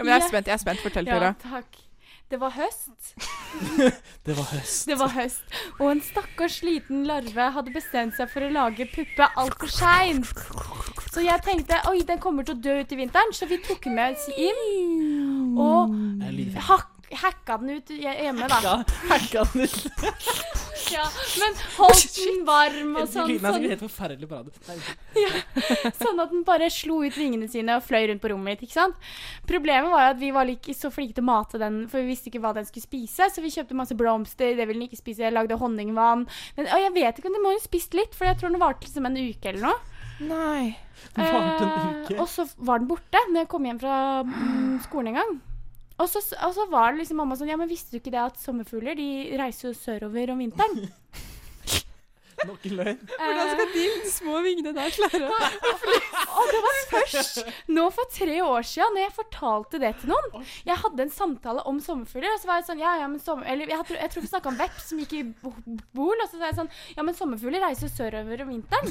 [0.00, 0.46] men jeg er spent.
[0.46, 0.80] jeg er spent.
[0.80, 1.80] Fortell, Ja, takk.
[2.32, 3.10] Det var høst.
[4.24, 4.86] Det var høst.
[4.88, 5.42] Det var høst.
[5.78, 10.30] Og en stakkars liten larve hadde bestemt seg for å lage puppe altfor seint.
[11.12, 13.84] Så jeg tenkte oi, den kommer til å dø ut i vinteren, så vi tok
[13.84, 15.58] den med oss inn.
[15.60, 16.64] Og Jeg er lydfilm.
[16.70, 16.88] hak
[17.20, 18.58] hacka den ut hjemme, da.
[18.64, 18.76] Ja,
[19.12, 19.86] hacka den ut.
[20.92, 21.04] Ja,
[21.40, 24.82] men holdt den varm og sånn, Lyden er sånn, helt forferdelig på radio.
[25.16, 28.66] ja, sånn at den bare slo ut vingene sine og fløy rundt på rommet mitt.
[28.66, 28.98] ikke sant?
[29.48, 32.12] Problemet var jo at vi var ikke så flinke til å mate den, for vi
[32.12, 33.30] visste ikke hva den skulle spise.
[33.32, 35.24] Så vi kjøpte masse blomster, det ville den ikke spise.
[35.24, 36.26] Jeg lagde honningvann.
[36.58, 38.60] Men, og jeg vet ikke om den må jo spist litt, for jeg tror den
[38.60, 39.80] varte liksom en uke eller noe.
[40.28, 40.74] Nei.
[41.16, 43.96] Varte en Eh, og så var den borte når jeg kom hjem fra
[44.26, 45.32] mm, skolen en gang.
[46.02, 48.22] Og så, og så var det liksom mamma sånn Ja, men visste du ikke det
[48.24, 50.88] at sommerfugler de reiser jo sørover om vinteren?
[52.42, 53.02] Nok en løgn.
[53.12, 55.36] Hvordan skal de små vingene der klare å
[56.40, 57.38] Og det var først
[57.70, 60.42] nå for tre år siden når jeg fortalte det til noen.
[60.66, 63.46] Jeg hadde en samtale om sommerfugler, og så var jeg sånn Ja, ja, men sommer...
[63.52, 65.22] Eller jeg, tror- jeg tror vi snakka om veps som gikk i
[65.94, 68.90] bol, og så sa jeg sånn Ja, men sommerfugler reiser sørover om vinteren.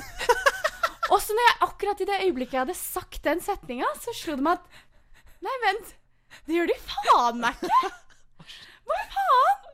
[1.11, 4.37] Og så når jeg akkurat i det øyeblikket jeg hadde sagt den setninga, så slo
[4.39, 5.89] det meg at Nei, vent.
[6.47, 7.91] Det gjør de faen meg ikke!
[8.91, 9.67] Hva faen?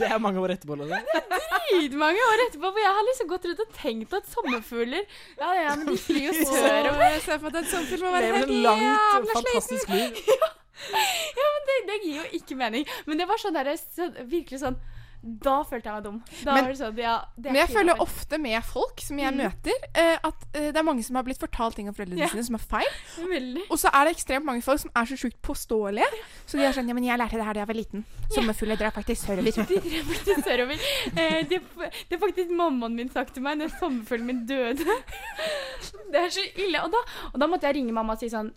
[0.00, 0.76] Det er mange år etterpå.
[0.80, 1.28] Det er
[1.70, 5.04] Dritmange år etterpå, for jeg har liksom gått rundt og tenkt at sommerfugler
[5.38, 7.04] Ja, ja, men de flyr jo sørover.
[7.14, 9.94] Jeg ser for meg at en sommerfugl må være helt jævla sliten.
[9.96, 10.24] liv.
[10.90, 12.86] Ja, men det, det gir jo ikke mening.
[13.04, 14.78] Men det var sånn der, så, virkelig sånn
[15.22, 16.22] Da følte jeg meg dum.
[16.44, 19.34] Da Men- var det sånn, ja, det Men jeg føler ofte med folk som jeg
[19.34, 19.36] Mm.
[19.36, 22.28] møter, uh, at uh, det er mange som har blitt fortalt ting av foreldrene Ja.
[22.28, 22.88] sine som er feil.
[23.18, 23.66] Veldig.
[23.70, 26.08] Og så er det ekstremt mange folk som er så sjukt påståelige.
[26.46, 28.04] Så de er sånn Ja, men jeg lærte det her da jeg var liten.
[28.30, 29.52] Sommerfugler drar faktisk sørover.
[29.68, 30.78] De drar faktisk sørover.
[31.12, 31.60] Uh, det,
[32.08, 34.78] det er faktisk mammaen min sagt til meg når sommerfuglen min døde.
[36.10, 36.80] Det er så ille.
[36.82, 36.96] Og da,
[37.34, 38.52] og da måtte jeg ringe mamma og si sånn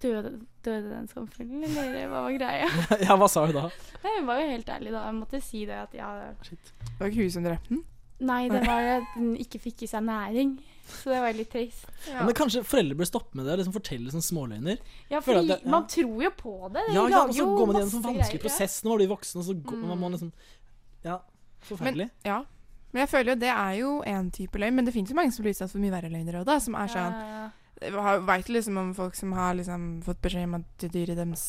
[0.00, 2.68] Døde, døde den sommerfuglen, eller hva var greia?
[3.06, 3.68] Ja, hva sa hun da?
[4.04, 5.04] Nei, Hun var jo helt ærlig da.
[5.06, 6.10] Jeg måtte si det at ja
[6.46, 6.72] Shit.
[6.82, 7.84] Det var ikke hun som drepte den.
[8.20, 10.58] Nei, det var at den ikke fikk i seg næring.
[10.90, 11.86] Så det var litt trist.
[12.10, 12.24] Ja.
[12.26, 14.80] Men kanskje foreldre bør stoppe med det og liksom fortelle sånne småløgner.
[15.08, 15.70] Ja, det- ja.
[15.70, 16.82] man tror jo på det.
[16.88, 19.12] De Ja, ja, og så går man gjennom en sånn vanskelig prosess når man blir
[19.14, 19.88] voksen, og så går Mm.
[19.88, 20.32] man må liksom
[21.04, 21.18] Ja,
[21.64, 22.10] forferdelig.
[22.26, 22.42] Ja.
[22.92, 25.32] Men jeg føler jo det er jo én type løgn, men det finnes jo mange
[25.32, 26.58] som blir utsatt for mye verre løgner òg, da.
[26.58, 30.58] Som er sånn Ja, Veit du liksom om folk som har liksom fått beskjed om
[30.60, 31.44] at dyret deres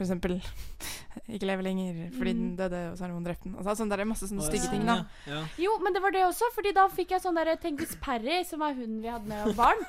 [0.00, 0.38] for eksempel
[1.34, 2.56] ikke lever lenger fordi den Mm.
[2.56, 3.54] døde, og så har noen drept den.
[3.60, 4.94] Altså, sånn, det er masse sånne stygge ja, ting, da.
[5.28, 5.34] Ja.
[5.34, 5.40] Ja.
[5.60, 8.40] Jo, men det var det også, Fordi da fikk jeg sånn der Tenk hvis Perry,
[8.48, 9.82] som er hunden vi hadde med barn,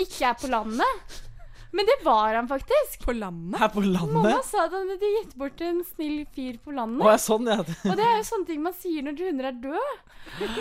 [0.00, 1.18] ikke er på landet.
[1.72, 3.02] Men det var han faktisk.
[3.04, 3.58] På landet?
[3.60, 4.44] Her på Mamma landet?
[4.48, 7.04] sa at han hadde gitt bort en snill fyr på landet.
[7.04, 7.58] Å, ja, sånn, ja.
[7.60, 9.82] Og det er jo sånne ting man sier når hunder er døde.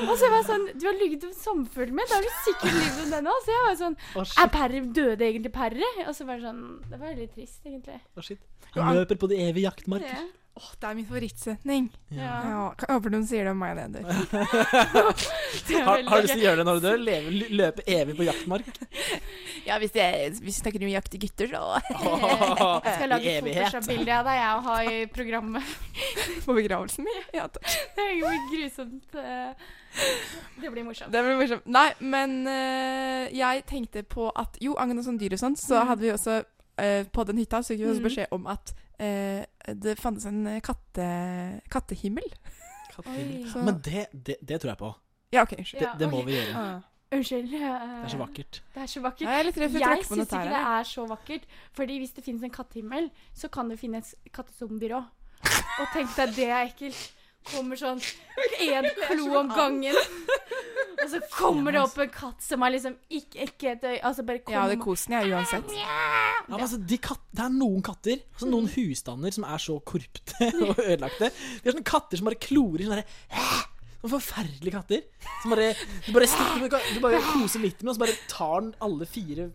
[0.08, 2.72] Og så var jeg sånn Du har ligget med sommerfuglen min, da har du sikkert
[2.72, 3.40] ligget med den òg.
[3.44, 4.52] Så jeg var sånn Å, Er.
[4.54, 5.90] Perry døde egentlig Perry?
[6.06, 8.00] Og så var det sånn Det var veldig trist, egentlig.
[8.16, 8.44] Å, shit.
[8.78, 10.22] Han løper på de evige jaktmarker.
[10.28, 10.44] Det.
[10.58, 11.88] Åh, det er min favorittsetning.
[12.10, 12.24] Ja.
[12.50, 14.88] Ja, jeg håper noen sier det om meg når jeg dør.
[15.86, 16.98] Har, har du lyst til å gjøre det når du dør?
[17.08, 18.72] Leve, løpe evig på jaktmark?
[19.68, 21.62] Ja, hvis, jeg, hvis vi snakker om jakt i gutter, så
[22.88, 23.36] Jeg skal lage.
[23.48, 25.76] Photoshop-bilde av deg og ha i programmet.
[26.46, 27.22] På begravelsen min.
[27.36, 27.70] Ja, takk.
[27.98, 29.18] Det blir grusomt.
[29.22, 29.68] eh.
[30.62, 31.12] Det blir morsomt.
[31.14, 31.66] Det blir morsomt.
[31.74, 35.88] Nei, men uh, jeg tenkte på at Jo, angående sånn dyr og sånn, så Mm.
[35.92, 38.08] hadde vi også uh, På den hytta så fikk vi også Mm.
[38.10, 41.08] beskjed om at eh, det fantes en katte,
[41.70, 42.28] kattehimmel.
[42.96, 43.50] kattehimmel.
[43.52, 44.94] Så- Men det, det, det tror jeg på.
[45.34, 45.82] Ja, OK, unnskyld.
[45.82, 46.26] Det, det må okay.
[46.26, 46.56] vi gjøre.
[46.56, 46.80] Ah.
[47.12, 47.52] Unnskyld.
[47.52, 48.62] Det er så vakkert.
[48.74, 49.22] Det er så vakkert.
[49.22, 49.54] Jeg er Jeg
[50.06, 51.42] syns ikke det er så vakkert.
[51.74, 55.06] Fordi hvis det finnes en kattehimmel, så kan det finnes kattezombier òg.
[55.80, 57.14] Og tenk deg, det er ekkelt.
[57.48, 58.02] Kommer sånn
[58.68, 59.96] én klo om gangen.
[61.08, 64.26] Og så kommer det opp en katt som er liksom ikke, ikke et øye Altså
[64.28, 65.72] bare Ja, det kommer kosen jeg uansett.
[65.78, 69.80] Ja, men altså, de katt, det er noen katter, altså noen husstander, som er så
[69.88, 71.32] korrupte og ødelagte.
[71.32, 73.08] De er sånne katter som bare klorer sånn derre
[73.98, 75.02] Noen forferdelige katter.
[75.42, 75.72] Som bare
[76.06, 79.48] Du bare, stikker, du bare koser litt med, og så bare tar den alle fire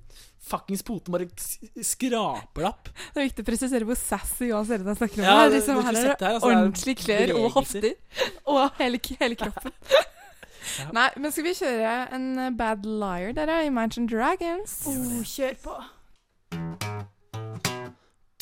[0.43, 2.89] fuckings potene bare skraper det opp.
[3.15, 5.29] Det er viktig å presisere hvor sassy Johan Serena snakker om.
[5.29, 7.47] Ja, det, det- liksom, det- her du er det her, altså, det ordentlig klær og
[7.55, 7.95] hofter.
[8.51, 9.73] Og hele, hele kroppen.
[10.79, 10.89] Ja.
[10.93, 13.65] Nei, men skal vi kjøre en eh, Bad Liar, dere?
[13.67, 14.87] Imagine Dragons?
[14.87, 15.77] oh, Kjør på.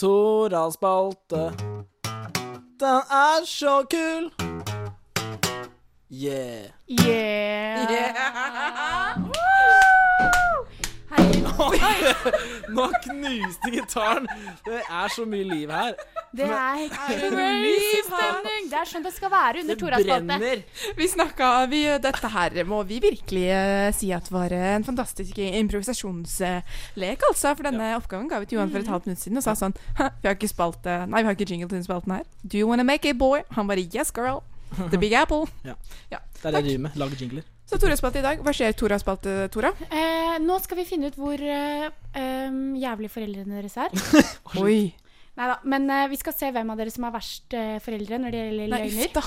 [0.00, 1.52] Tora spalte.
[2.80, 4.30] Den er så kul.
[6.10, 6.70] Yeah.
[6.88, 7.86] Yeah.
[7.86, 9.26] Herregud.
[12.76, 14.28] Nå knuste gitaren.
[14.66, 15.94] Det er så mye liv her.
[16.36, 17.30] Det er det
[18.06, 18.68] stemning.
[18.70, 20.94] Det er sånn det skal være under Det Toras spalte.
[20.98, 27.26] Vi snakka vi, Dette her må vi virkelig eh, si at var en fantastisk improvisasjonslek,
[27.30, 27.54] altså.
[27.58, 29.74] For denne oppgaven ga vi til Johan for et halvt minutt siden og sa sånn
[29.98, 32.26] Vi har ikke spalte Nei, vi har ikke jingle til denne spalten her.
[32.44, 33.42] Do you wanna make a boy?
[33.56, 34.44] Han bare Yes, girl.
[34.92, 35.46] The Big Apple.
[36.40, 36.90] Det er det jeg driver med.
[37.00, 37.48] Lager jingler.
[37.70, 38.40] Så Tora-spalte i dag.
[38.42, 39.70] Hva skjer Tora spalte, Tora?
[39.94, 41.84] Eh, nå skal vi finne ut hvor eh,
[42.18, 43.94] em, jævlige foreldrene deres er.
[44.64, 44.88] Oi.
[45.38, 48.34] Neida, Men eh, vi skal se hvem av dere som er verst eh, foreldre når
[48.34, 49.12] det gjelder Nei, uff løgner.
[49.14, 49.22] da.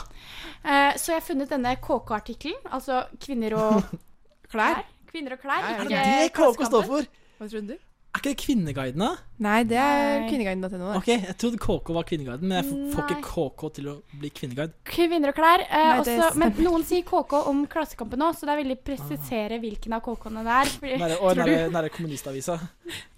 [0.74, 2.68] Eh, så jeg har funnet denne KK-artikkelen.
[2.76, 3.80] Altså kvinner og
[4.52, 4.82] Klær?
[4.84, 4.84] klær.
[5.14, 5.64] Kvinner og klær.
[5.64, 7.08] Ja, ja, Er ikke det det KK står for?
[7.40, 7.90] Hva trodde du?
[8.14, 9.14] Er ikke det Kvinneguiden, da?
[9.44, 10.30] Nei, det er Nei.
[10.30, 10.92] Kvinneguiden.no.
[11.00, 13.18] Ok, Jeg trodde KK var Kvinneguiden, men jeg får Nei.
[13.18, 14.74] ikke KK til å bli Kvinneguide.
[14.88, 15.66] Kvinner og klær.
[15.68, 18.80] Eh, Nei, det også, men noen sier KK om Klassekampen nå, så det er veldig
[18.88, 20.74] presisere hvilken av KK-ene det er.
[20.80, 22.58] Fordi, Nære, og nære, nære kommunistavisa.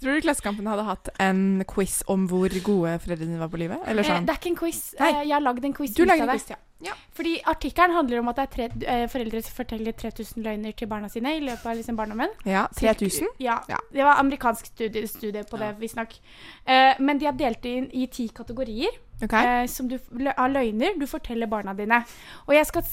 [0.02, 3.82] Tror du Klassekampen hadde hatt en quiz om hvor gode foreldrene dine var på livet?
[3.86, 4.26] Eller eh, sånn?
[4.28, 4.82] det er ikke en quiz.
[5.02, 5.12] Nei.
[5.12, 5.94] Eh, jeg har lagd en quiz.
[5.98, 6.62] Du lagde en quiz, ja.
[7.16, 10.90] Fordi artikkelen handler om at det er tre, eh, foreldre som forteller 3000 løgner til
[10.92, 12.34] barna sine i løpet av liksom barndommen.
[12.46, 13.32] Ja, 3000?
[13.42, 13.80] Ja, Ja.
[13.94, 15.80] Det var amerikansk studie, studie på det, Ja.
[16.66, 19.64] Eh, men de har delt inn i ti kategorier Okay.
[19.64, 19.96] eh, som du,
[20.36, 22.02] av løgner du forteller barna dine.
[22.50, 22.84] Og jeg skal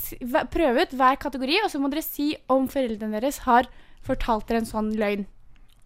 [0.52, 3.66] prøve ut hver kategori, og så må dere si om foreldrene deres har
[4.06, 5.24] fortalt dere en sånn løgn.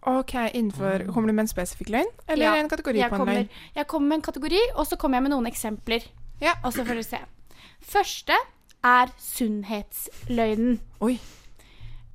[0.07, 2.11] Ok, innenfor Kommer du med en spesifikk løgn?
[2.29, 3.49] Eller Ja, en kategori på en kommer, løgn?
[3.75, 6.05] jeg kommer med en kategori, og så kommer jeg med noen eksempler.
[6.39, 6.53] Ja.
[6.63, 7.19] Og så får dere se.
[7.81, 8.37] Første
[8.85, 10.79] er sunnhetsløgnen.
[11.01, 11.17] Oi.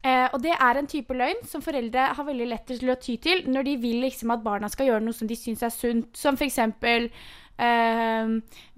[0.02, 3.14] Eh, og det er en type løgn som foreldre har veldig lett til å ty
[3.22, 6.10] til når de vil liksom at barna skal gjøre noe som de syns er sunt.
[6.18, 7.06] Som eksempel
[7.62, 8.32] eh,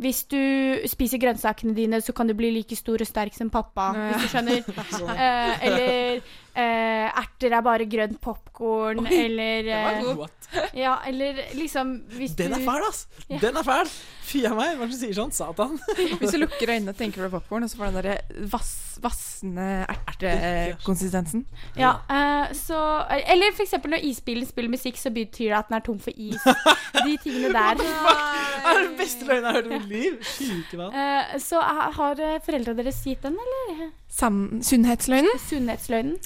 [0.05, 0.43] Hvis du
[0.91, 3.93] spiser grønnsakene dine, så kan du bli like stor og sterk som pappa.
[3.97, 4.11] Ja.
[4.13, 4.61] Hvis du skjønner.
[5.25, 6.21] Eh, eller
[6.55, 9.07] eh, erter er bare grønt popkorn.
[9.07, 13.07] Eller var eh, Ja, eller liksom hvis Den er fæl, ass!
[13.29, 13.39] Ja.
[13.43, 13.91] Den er fæl!
[14.25, 15.33] Fy a meg, hva er det som sier sånn?
[15.35, 15.75] Satan.
[16.21, 18.71] Hvis du lukker øynene og tenker på popkorn, og så får du den derre vass,
[19.05, 21.45] vassende ertekonsistensen.
[21.77, 22.79] Ja, uh, så
[23.21, 26.17] Eller for eksempel når isbilen spiller musikk, så betyr det at den er tom for
[26.17, 26.41] is.
[26.41, 27.77] De tingene der.
[27.85, 30.19] Det er den beste løgnen jeg har hørt i mitt liv!
[30.33, 30.97] Syke vann.
[30.97, 33.91] Uh, så eh, har eh, foreldra deres gitt den, eller?
[34.09, 35.37] Sam Sunnhetsløgnen.
[35.51, 36.17] Sunnhetsløgnen.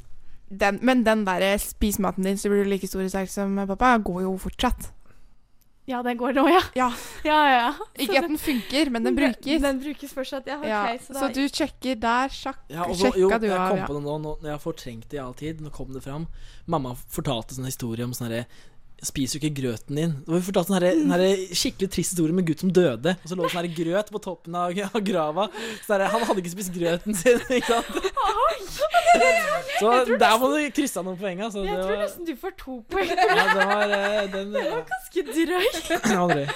[0.49, 3.57] Den, men den derre 'spis maten din så blir du like stor og sterk som
[3.69, 4.93] pappa' går jo fortsatt.
[5.89, 6.61] Ja, den går nå, ja.
[6.77, 6.89] Ja.
[7.25, 7.69] ja, ja.
[8.03, 9.45] Ikke at den funker, men den brukes.
[9.45, 10.59] Den, den brukes fortsatt, ja.
[10.61, 10.99] Okay, ja.
[11.01, 14.03] så, Så du sjekker der, sjakk, Ja, og sjekka jo, du jeg kom på det
[14.05, 15.63] nå, nå når jeg har fortrengt det i all tid.
[15.65, 16.27] Nå kom det fram.
[16.69, 18.45] Mamma fortalte sånn historie om sånn herre
[19.07, 20.15] spiser jo ikke grøten din.
[20.25, 23.15] Det har jo fortalt en den herre skikkelig trist historie med en gutt som døde,
[23.15, 25.49] og så lå det sånn grøt på toppen av, av grava.
[25.85, 27.93] Så der, han hadde ikke spist grøten sin, ikke sant?
[29.79, 31.63] Så der må du krysse av noen poeng, altså.
[31.67, 33.13] Jeg tror nesten du får to poeng.
[33.13, 35.69] ja, det var eh, den, ja, Ganske drøy.
[35.87, 36.49] den var drøy.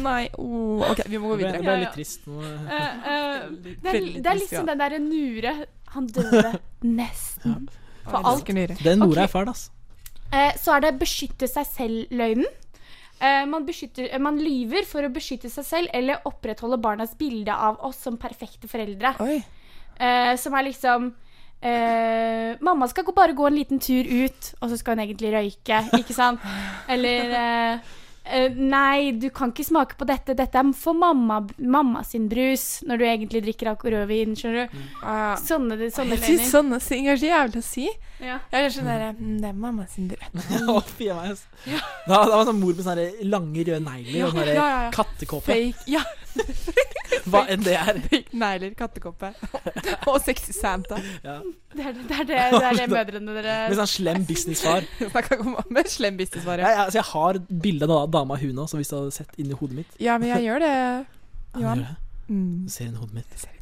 [0.00, 1.58] Nei, oh, OK, vi må gå videre.
[1.58, 1.82] det ble ja.
[1.82, 2.24] litt trist.
[2.30, 2.40] Nå.
[2.40, 5.54] Uh, uh, det, er, det er liksom den derre Nure.
[5.96, 6.54] Han døde
[6.86, 7.68] nesten.
[8.06, 8.48] For alt.
[8.80, 9.68] Den Nora er fæl, ass.
[10.30, 12.48] Eh, så er det beskytte seg selv-løgnen.
[13.20, 17.80] Eh, man, eh, man lyver for å beskytte seg selv eller opprettholde barnas bilde av
[17.84, 19.12] oss som perfekte foreldre.
[20.00, 21.10] Eh, som er liksom
[21.60, 25.82] eh, Mamma skal bare gå en liten tur ut, og så skal hun egentlig røyke,
[25.98, 26.40] ikke sant?
[26.92, 27.82] Eller
[28.32, 30.36] eh, Nei, du kan ikke smake på dette.
[30.38, 34.36] Dette er for mamma, mamma sin brus, når du egentlig drikker akkurat rødvin.
[34.38, 34.84] Skjønner du?
[35.02, 37.88] Ah, Sånne, sånne jeg sånne ting er så jævlig å si.
[38.20, 38.38] Ja.
[38.52, 40.90] Jeg er sånn derre mm, Det er mamma sin brus.
[40.98, 41.46] Fy meg, ass.
[41.64, 44.90] Da, da var sånn mor med sånne lange røde negler og sånne ja, ja, ja.
[44.94, 45.48] kattekåpe.
[45.50, 45.86] Fake.
[45.90, 46.04] Ja,
[47.30, 47.98] Hva enn det er.
[48.06, 49.32] fake negler, kattekoppe.
[50.10, 50.98] Og sexy Santa.
[51.24, 51.40] Ja.
[51.74, 54.86] Det er det, det, er det, det, er det mødrene dere Med sånn slem businessfar.
[55.70, 56.70] med slem businessfar, ja.
[56.70, 59.40] ja, Jeg, så jeg har bilde av dama hun òg, så hvis du hadde sett
[59.40, 60.74] inni hodet mitt Ja, men jeg gjør det.
[61.50, 61.80] Ja, Johan.
[61.80, 61.96] gjør det.
[62.30, 62.52] Mm.
[62.66, 63.40] Du ser inni hodet mitt.
[63.40, 63.56] Ser.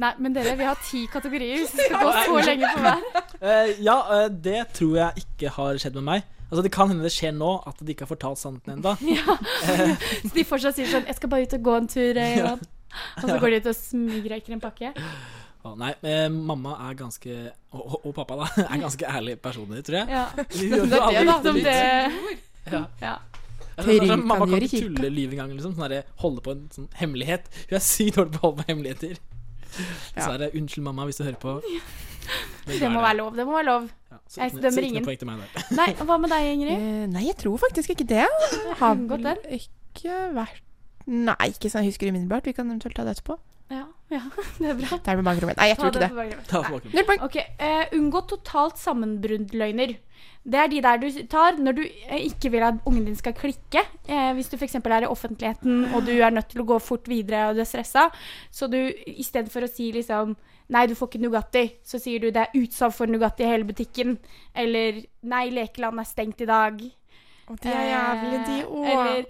[0.00, 1.64] Nei, men dere, vi har ti kategorier.
[1.64, 3.04] Vi skal gå så lenge på hver.
[3.40, 6.30] Uh, ja, uh, det tror jeg ikke har skjedd med meg.
[6.50, 8.94] Altså Det kan hende det skjer nå, at de ikke har fortalt sannheten ennå.
[9.14, 9.36] Ja.
[10.22, 12.54] Så de fortsatt sier sånn 'Jeg skal bare ut og gå en tur', eh, Ja.
[13.18, 14.92] Og så går de ut og smygrøyker en pakke.
[15.76, 18.46] nei, eh, mamma er ganske og, og, og pappa, da.
[18.68, 20.08] Er ganske ærlige personer, tror jeg.
[20.08, 20.26] Ja.
[20.36, 21.42] Det er det, da.
[21.42, 21.74] Som det
[22.70, 22.84] Ja.
[23.02, 23.16] Ja.
[23.76, 25.54] Er sånn, mamma kan gjøre ikke tulle livet engang.
[25.56, 25.74] Liksom.
[25.76, 27.48] Sånn der, holde på en sånn hemmelighet.
[27.68, 29.22] Hun er sykt dårlig på å holde på hemmeligheter.
[30.14, 31.58] Så er det, Unnskyld, mamma, hvis du hører på.
[32.64, 33.34] Det må være lov.
[33.36, 33.88] Det må være lov.
[34.10, 35.04] Ja, så Jeg dømmer ingen.
[35.04, 35.64] poeng til meg der.
[35.80, 36.84] Nei, hva med deg, Ingrid?
[36.84, 38.28] Uh, nei, jeg tror faktisk ikke det.
[38.80, 39.26] Har vel
[39.58, 40.62] ikke vært
[41.04, 42.46] Nei, ikke sånn jeg husker umiddelbart.
[42.48, 43.36] Vi kan eventuelt ta det etterpå.
[43.74, 44.22] Ja, ja,
[44.60, 44.96] det er bra.
[44.96, 45.58] Ta Det med bakrommet.
[45.60, 46.10] Nei, jeg tror ikke det.
[46.14, 46.48] på.
[46.50, 46.66] Ta Nei.
[46.70, 46.94] tilbake.
[46.94, 47.22] Null poeng.
[47.28, 49.96] Ok, eh, Unngå totalt sammenbruddløgner.
[50.44, 53.32] Det er de der du tar når du eh, ikke vil at ungen din skal
[53.36, 53.80] klikke.
[54.06, 54.76] Eh, hvis du f.eks.
[54.76, 57.68] er i offentligheten og du er nødt til å gå fort videre og du er
[57.68, 58.10] stressa.
[58.52, 60.36] Så du istedenfor å si liksom
[60.72, 63.66] Nei, du får ikke Nugatti, så sier du det er utsalg for Nugatti i hele
[63.68, 64.14] butikken.
[64.56, 66.78] Eller Nei, lekeland er stengt i dag.
[67.44, 68.86] Å, de er jævlig, de Eh, òg.
[68.88, 69.24] eller,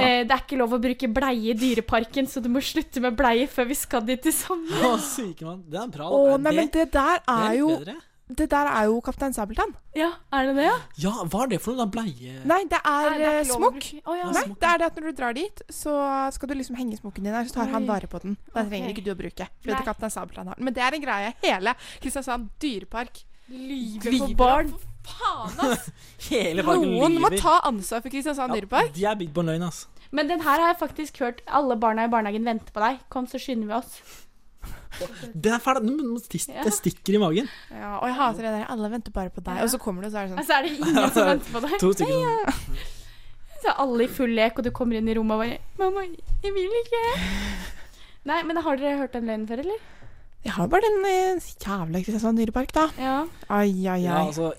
[0.00, 3.16] Eh, det er ikke lov å bruke bleie i Dyreparken, så du må slutte med
[3.18, 4.80] bleie før vi skal dit til sammen'.
[4.80, 5.64] Å, syke mann.
[5.68, 6.08] Det er bra.
[6.08, 7.96] Å, nei, men det der det er er litt jo bedre.
[8.30, 9.72] Det der er jo Kaptein Sabeltann.
[9.92, 10.76] Ja, er det det, ja?
[11.02, 11.82] Ja, hva er det for noe?
[11.82, 11.86] da?
[11.90, 13.88] Bleie Nei, det er, det er eh, smokk.
[14.06, 14.30] Oh, ja.
[14.30, 17.24] Nei, det er det at når du drar dit, så skal du liksom henge smokken
[17.26, 18.36] din der, så tar han vare på den.
[18.54, 19.48] Da trenger ikke du å bruke.
[19.60, 19.74] For Nei.
[19.74, 20.64] det er Kaptein Sabeltann har den.
[20.64, 21.34] Men det er en greie.
[21.42, 23.24] Hele Kristiansand dyrepark.
[23.50, 24.72] Lyver for barn.
[25.10, 25.90] Faen, ass!
[26.30, 28.92] Noen må ta ansvar for Kristiansand Ja, dyrepark.
[28.96, 29.86] de er bygd på løgn, ass.
[30.12, 31.40] Men den her har jeg faktisk hørt.
[31.46, 32.98] Alle barna i barnehagen venter på deg.
[33.14, 34.00] Kom, så skynder vi oss.
[35.32, 35.78] Det er fæl.
[35.86, 36.64] Den må stis- Ja.
[36.66, 37.48] Det stikker i magen.
[37.70, 38.64] Ja, og jeg hater det der.
[38.74, 39.56] Alle venter bare på deg.
[39.56, 39.62] Ja.
[39.62, 41.52] Og så kommer du, og så er det sånn Altså er det ingen som venter
[41.54, 41.76] på deg.
[41.80, 42.16] To stykker
[42.50, 42.80] som
[43.62, 46.02] Så er alle i full lek, og du kommer inn i rommet og bare 'Mamma,
[46.42, 47.04] jeg vil ikke'.
[48.24, 49.78] Nei, men har dere hørt den løgnen før, eller?
[50.44, 52.88] Jeg har bare den eh, jævla Kristiansand dyrepark, da.
[52.98, 53.26] Ja.
[53.48, 54.52] Ai, ai, Ja, altså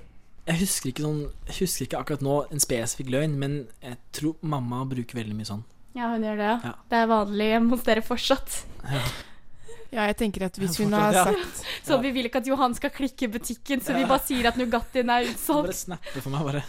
[0.49, 4.37] jeg husker, ikke sånn, jeg husker ikke akkurat nå en spesifikk løgn, men jeg tror
[4.41, 5.65] mamma bruker veldig mye sånn.
[5.97, 6.57] Ja, hun gjør det, ja.
[6.71, 6.73] Ja.
[6.89, 8.61] Det er vanlig hjemme hos dere fortsatt.
[8.87, 9.03] Ja,
[9.91, 13.27] jeg tenker at hvis hun har sagt Så vi vil ikke at Johan skal klikke
[13.27, 15.75] i butikken, så vi bare sier at Nugattien er Bare utsolgt.
[15.75, 16.63] snappe for meg, bare.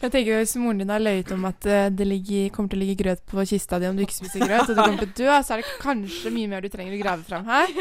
[0.00, 2.82] Jeg tenker Hvis moren din har løyet om at eh, det ligger, kommer til å
[2.86, 5.16] ligge grøt på kista di om du ikke spiser grøt, og du kommer til å
[5.18, 7.72] dø, så er det kanskje mye mer du trenger å grave fram her.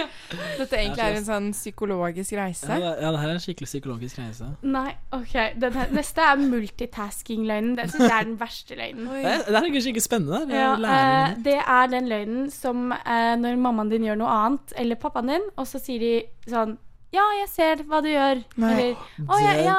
[0.58, 2.68] Dette egentlig er en sånn psykologisk Ja, reise.
[2.68, 4.50] det, ja, det her er en skikkelig psykologisk reise.
[4.68, 5.36] Nei, OK.
[5.64, 7.76] Den her, neste er multitasking-løgnen.
[7.80, 9.08] Det syns jeg er den verste løgnen.
[9.14, 10.42] Det det er kanskje ikke spennende.
[10.50, 14.27] Det er lærer- eh, det er den løgnen som eh, når mammaen din gjør noe
[14.34, 16.14] annet, eller pappaen din, og så sier de
[16.52, 16.78] sånn
[17.16, 18.42] Ja, jeg ser hva du gjør.
[18.60, 18.70] Nei.
[18.74, 19.76] Eller Å, ja, Den- ja.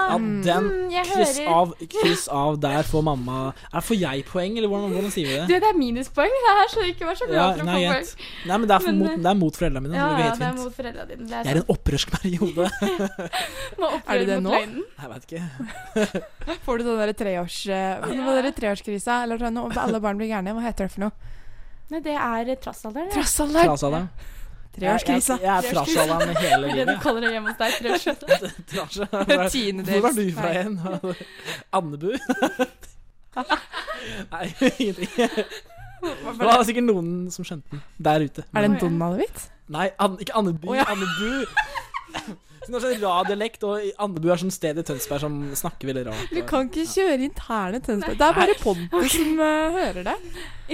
[0.46, 4.68] den mm, jeg kryss av, kryss av der får mamma Er Får jeg poeng, eller
[4.72, 5.58] hvordan, hvordan sier vi Du, det?
[5.60, 6.32] det er minuspoeng.
[6.46, 8.08] Det her så ikke vær så Ja, glad for å nei, få poeng.
[8.48, 9.98] Nei, men det er, for Men, mot, eh, det er mot foreldrene mine.
[10.00, 11.28] Ja, det ja, det er mot foreldrene dine.
[11.28, 12.70] Det Jeg er er i en opprørsk periode.
[14.08, 14.50] Er du det det nå?
[14.56, 14.84] løgnen.
[14.98, 15.44] Jeg vet ikke.
[16.64, 17.58] Får du sånn derre treårs...
[17.68, 17.84] Ja.
[18.08, 19.20] Hva er treårskrisa?
[19.28, 20.56] Eller når alle barn blir gærne?
[20.56, 21.36] Hva heter det for noe?
[21.92, 23.12] Nei, det er trassalderen.
[23.12, 24.02] Ja.
[24.78, 25.38] Treårskrisa.
[25.38, 27.02] Jeg, jeg, jeg er trassalderen hele Det er det du livet.
[27.04, 27.70] kaller det hjemme hos deg.
[27.82, 29.06] Treårskrisa.
[29.88, 30.80] Hvor er du fra igjen?
[31.78, 32.10] Andebu?
[34.32, 34.44] Nei,
[34.78, 35.08] ingenting.
[35.98, 38.44] Det var sikkert noen som skjønte den der ute.
[38.54, 39.48] Er det en Donald-vits?
[39.72, 40.70] Nei, an, ikke Andebu.
[40.72, 40.86] Oh, ja.
[40.88, 41.44] Andebu.
[42.68, 45.88] Så det er sånn radiolekt, og i Andebu er sånn sted i Tønsberg som snakker
[45.88, 46.32] veldig rart.
[46.34, 48.18] Du kan ikke kjøre interne Tønsberg.
[48.20, 50.16] Det er bare Pontus som uh, hører det.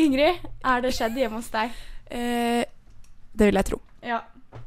[0.03, 1.77] Ingrid, er det skjedd hjemme hos deg?
[2.11, 2.65] Eh,
[3.35, 3.79] det vil jeg tro.
[4.05, 4.23] Ja.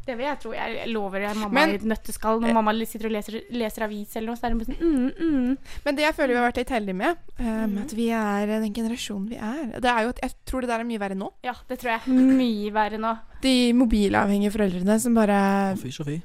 [0.06, 0.52] Det vil jeg tro.
[0.52, 2.42] Jeg lover deg mamma Men- i et nøtteskall.
[2.44, 5.58] Når mamma sitter og leser, leser avis eller noe, så er det sånn mm, mm.
[5.86, 8.46] Men det jeg føler vi har vært litt heldige med, um, med at vi er
[8.48, 11.16] den generasjonen vi er Det er jo at Jeg tror det der er mye verre
[11.16, 11.32] nå.
[11.44, 12.02] Ja, det tror jeg.
[12.42, 13.14] Mye verre nå.
[13.42, 16.22] De mobilavhengige foreldrene som bare Fy så fy.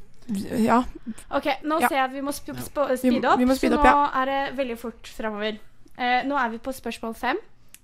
[0.62, 0.82] Ja.
[1.30, 1.88] Ok, nå Ja.
[1.88, 3.38] ser jeg at vi må sp sp speede opp.
[3.38, 3.92] vi må speed så opp, ja.
[3.92, 5.58] nå er det veldig fort framover.
[5.98, 7.36] Eh, nå er vi på spørsmål fem.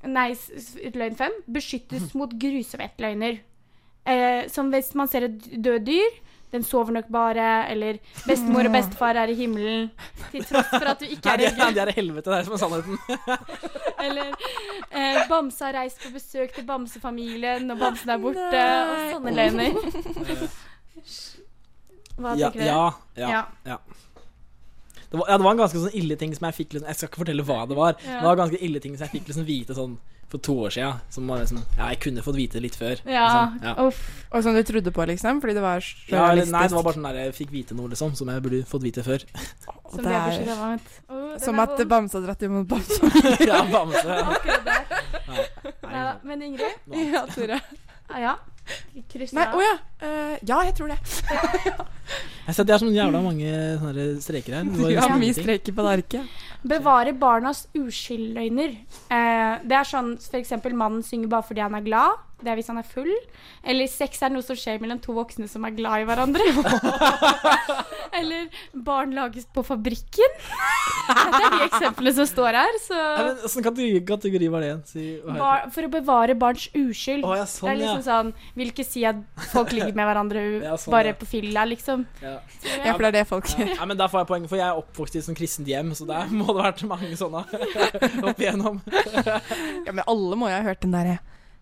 [0.07, 0.31] Nei,
[0.95, 1.33] løgn fem.
[1.51, 3.41] Beskyttes mot grusomhetløgner.
[4.09, 6.16] Eh, som hvis man ser et død dyr,
[6.48, 9.90] den sover nok bare, eller bestemor og bestefar er i himmelen,
[10.32, 11.74] til tross for at du ikke er i religiøs.
[11.76, 12.96] De er helvete, det er som er sannheten.
[14.06, 14.30] Eller
[14.88, 19.11] eh, Bamse har reist på besøk til bamsefamilien, og bamsen er borte, og Nei.
[19.12, 19.70] sånne løgner.
[22.18, 22.66] Hva Ja, tenker du?
[22.66, 22.86] ja,
[23.20, 23.42] ja.
[23.68, 23.76] Ja.
[25.11, 26.96] Det var, ja, det var en ganske sånn ille ting som jeg fikk liksom, Jeg
[26.98, 27.94] skal ikke fortelle hva det var.
[28.04, 28.20] Ja.
[28.20, 29.94] Det var ganske ille ting som jeg fikk liksom vite sånn
[30.28, 30.98] for to år siden.
[31.09, 33.00] Som var liksom Ja, jeg kunne fått vite det litt før.
[33.09, 33.62] Ja, Liksom.
[33.64, 33.72] ja.
[33.86, 34.02] uff.
[34.32, 35.40] Og som du trodde på, liksom?
[35.40, 36.52] Fordi det var Ja, realistisk.
[36.52, 38.82] nei, det var bare sånn der jeg fikk vite noe, liksom, som jeg burde fått
[38.84, 39.24] vite før.
[39.94, 41.78] Som er- Oh, Som at.
[41.88, 43.00] Bamse har dratt imot Bamse.
[43.48, 44.04] ja, bamse.
[44.34, 44.84] Akkurat der.
[45.28, 46.76] Nei, Ja, men Ingrid?
[47.12, 47.61] ja, Tore.
[48.20, 48.36] Ja.
[49.36, 49.74] Nei, å ja.
[50.02, 50.98] Uh, ja, jeg tror det.
[52.48, 53.48] Jeg ser at det er så jævla mange
[53.82, 54.68] sånne streker her.
[54.68, 56.38] Det var Du har nesten mye streker på det arket.
[56.72, 58.72] Bevare barnas uskyldløgner.
[59.10, 62.24] Uh, det er sånn eksempel mannen synger bare fordi han er glad.
[62.39, 63.11] Det er hvis han er full.
[63.66, 66.45] Eller sex er noe som skjer mellom to voksne som er glad i hverandre.
[68.18, 70.36] Eller barn lages på fabrikken.
[71.09, 72.78] Det er de eksemplene som står her.
[72.84, 72.99] Så
[73.49, 74.82] Åssen kategori, kategori var det igjen?
[74.89, 75.07] Si,
[75.39, 77.26] bar, for å bevare barns uskyld.
[77.26, 77.80] Å ja, Det er er ja.
[77.82, 79.18] liksom sånn Vil ikke si at
[79.53, 81.18] folk ligger med hverandre Ja, sånn, bare ja.
[81.18, 82.05] på fylla, liksom.
[82.22, 82.36] ja.
[82.64, 83.72] Ja, for det er det folk gjør.
[83.74, 83.89] Ja.
[83.89, 86.07] men Der får jeg poeng, for jeg er oppvokst i et sånn kristent hjem, så
[86.09, 87.43] der må det ha vært mange sånne
[88.30, 88.78] opp igjennom.
[89.26, 91.18] Ja, men alle må jo ha hørt den derre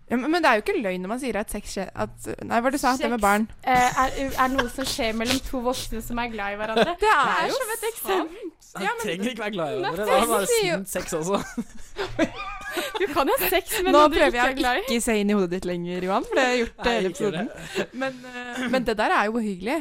[0.08, 2.28] ja, men, men det er jo ikke løgn når man sier at sex skjer at,
[2.42, 2.92] Nei, hva var det du sa?
[3.00, 3.48] Det med barn.
[3.66, 6.94] Eh, er, er noe som skjer mellom to voksne som er glad i hverandre.
[7.00, 8.52] Det er jo som et eksempel.
[8.76, 10.06] Han Ja, men- trenger ikke være glad i hverandre.
[10.06, 11.42] Da er bare sint sex også.
[13.00, 14.82] Du kan jo ha sex med Nå noen du ikke er jeg glad å i.
[14.84, 17.08] ikke se inn i hodet ditt lenger, Johan, for det har jeg gjort Nei, hele
[17.08, 17.92] ikke gjør episoden.
[18.02, 19.76] Men, uh, men det der er jo hyggelig.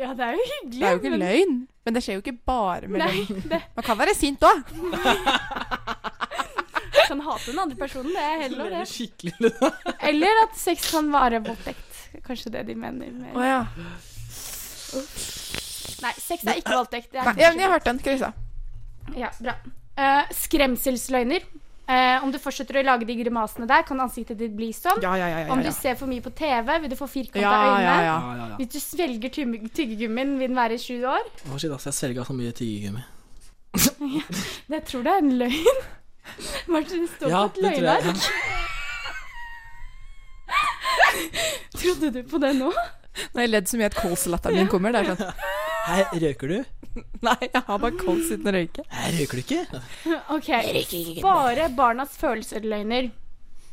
[0.00, 0.80] Ja, det er jo hyggelig.
[0.80, 1.54] Det er jo ikke men- løgn.
[1.86, 4.58] Men det skjer jo ikke bare mellom Nei, det Man kan være sint òg.
[7.10, 8.84] kan hate den andre personen, det er heller det.
[8.90, 9.50] Skikkelig.
[10.10, 11.86] Eller at sex kan være voldtekt.
[12.26, 13.10] Kanskje det de mener.
[13.20, 13.34] Med.
[13.36, 13.64] oh, ja.
[16.00, 17.10] Nei, sex er ikke voldtekt.
[17.12, 18.00] Det er Nei, ja, men jeg hørte den.
[18.04, 18.32] Krisa.
[19.18, 19.54] Ja, bra.
[20.00, 21.44] Uh, skremselsløgner.
[21.90, 25.00] Uh, om du fortsetter å lage de grimasene der, kan ansiktet ditt bli sånn.
[25.02, 25.38] Ja, ja, ja.
[25.42, 27.80] ja, Om du ser for mye på TV, vil du få firkanta Ja, øyne.
[27.82, 28.02] ja, ja.
[28.06, 28.58] Ja, ja, ja.
[28.60, 31.26] Hvis du svelger tygg- tyggegummien, vil den være i sju år.
[31.50, 33.02] Å, shit, ass, jeg svelga så mye tyggegummi.
[34.70, 35.82] Jeg tror det er en løgn.
[36.74, 38.02] Martin, står Ja, på et løgnark.
[38.10, 38.18] tror
[41.80, 42.70] Trodde du på det nå?
[42.70, 44.94] Nå har jeg ledd så mye at kolslatteren min kommer.
[44.94, 45.32] Det er sånn
[45.90, 46.58] Hei, røker du?
[47.24, 48.82] Nei, jeg har bare kols uten å røyke.
[48.92, 49.80] Hei, røker du ikke?
[50.34, 50.48] Ok,
[51.24, 53.08] Bare barnas følelsesløgner.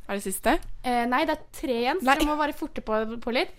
[0.07, 0.53] Er det siste?
[0.87, 3.51] Eh, nei, det er tre igjen, så du må være forte på, på litt.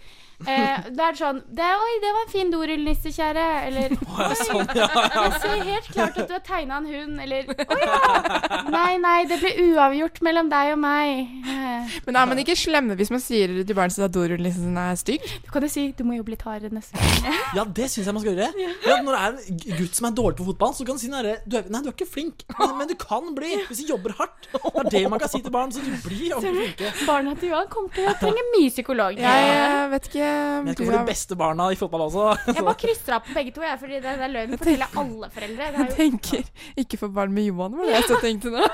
[0.47, 4.35] Eh, det er sånn det, 'Oi, det var en fin dorullnisse, kjære.' Eller Å, ja,
[4.39, 4.87] sånn, ja.
[5.11, 8.61] Jeg ser helt klart at du har tegna en hund, eller Å ja!
[8.71, 11.33] Nei, nei, det ble uavgjort mellom deg og meg.
[11.43, 14.95] Eh, Men er man ikke slemme hvis man sier til barn sitt at dorullnissen er
[15.01, 15.27] stygg?
[15.43, 17.35] Du kan jo si 'du må jobbe litt hardere neste gang'.
[17.59, 18.53] Ja, det syns jeg man skal gjøre.
[18.87, 21.09] Ja, når det er en gutt som er dårlig på fotball, så kan du si
[21.11, 23.91] nære, du er, Nei, du er ikke flink, men, men du kan bli hvis du
[23.95, 24.49] jobber hardt.
[24.53, 26.93] Det er det man kan si til barn, så du blir ordentlig flinke.
[27.09, 29.19] Barna til Johan kommer til å trenge mye psykolog.
[29.19, 30.28] Jeg vet ikke
[30.69, 32.25] jeg du få de beste barna i fotball også.
[32.49, 35.31] Jeg bare krysser av på begge to, jeg, fordi det, det er løgn forteller alle
[35.35, 35.69] foreldre.
[35.69, 38.55] Det Jeg er jo, tenker ikke for barn med Johan, var det jeg så tenkte
[38.55, 38.71] nå.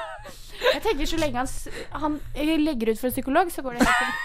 [0.73, 1.51] jeg tenker så lenge han,
[2.05, 2.21] han
[2.65, 4.23] legger ut for en psykolog, så går det helt fint.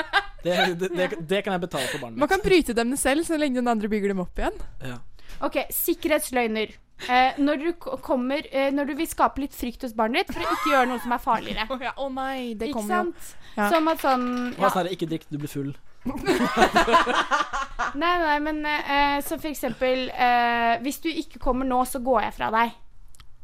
[0.40, 3.36] Det, det, det, det kan jeg betale for barnet Man kan bryte dem selv så
[3.36, 4.54] lenge den andre bygger dem opp igjen.
[4.80, 4.94] Ja.
[5.44, 6.72] Ok, sikkerhetsløgner.
[7.08, 7.72] Eh, når, du
[8.04, 10.88] kommer, eh, når du vil skape litt frykt hos barnet ditt for å ikke gjøre
[10.90, 11.64] noe som er farligere.
[11.68, 13.04] Å ja, oh, nei, det Ikke kommer jo.
[13.04, 13.54] sant?
[13.56, 13.68] Ja.
[13.72, 15.70] Som at sånn Hva ja, sånn her, ikke drikk, du blir full.
[18.00, 22.22] Nei, nei, men eh, så for eksempel eh, Hvis du ikke kommer nå, så går
[22.28, 22.70] jeg fra deg.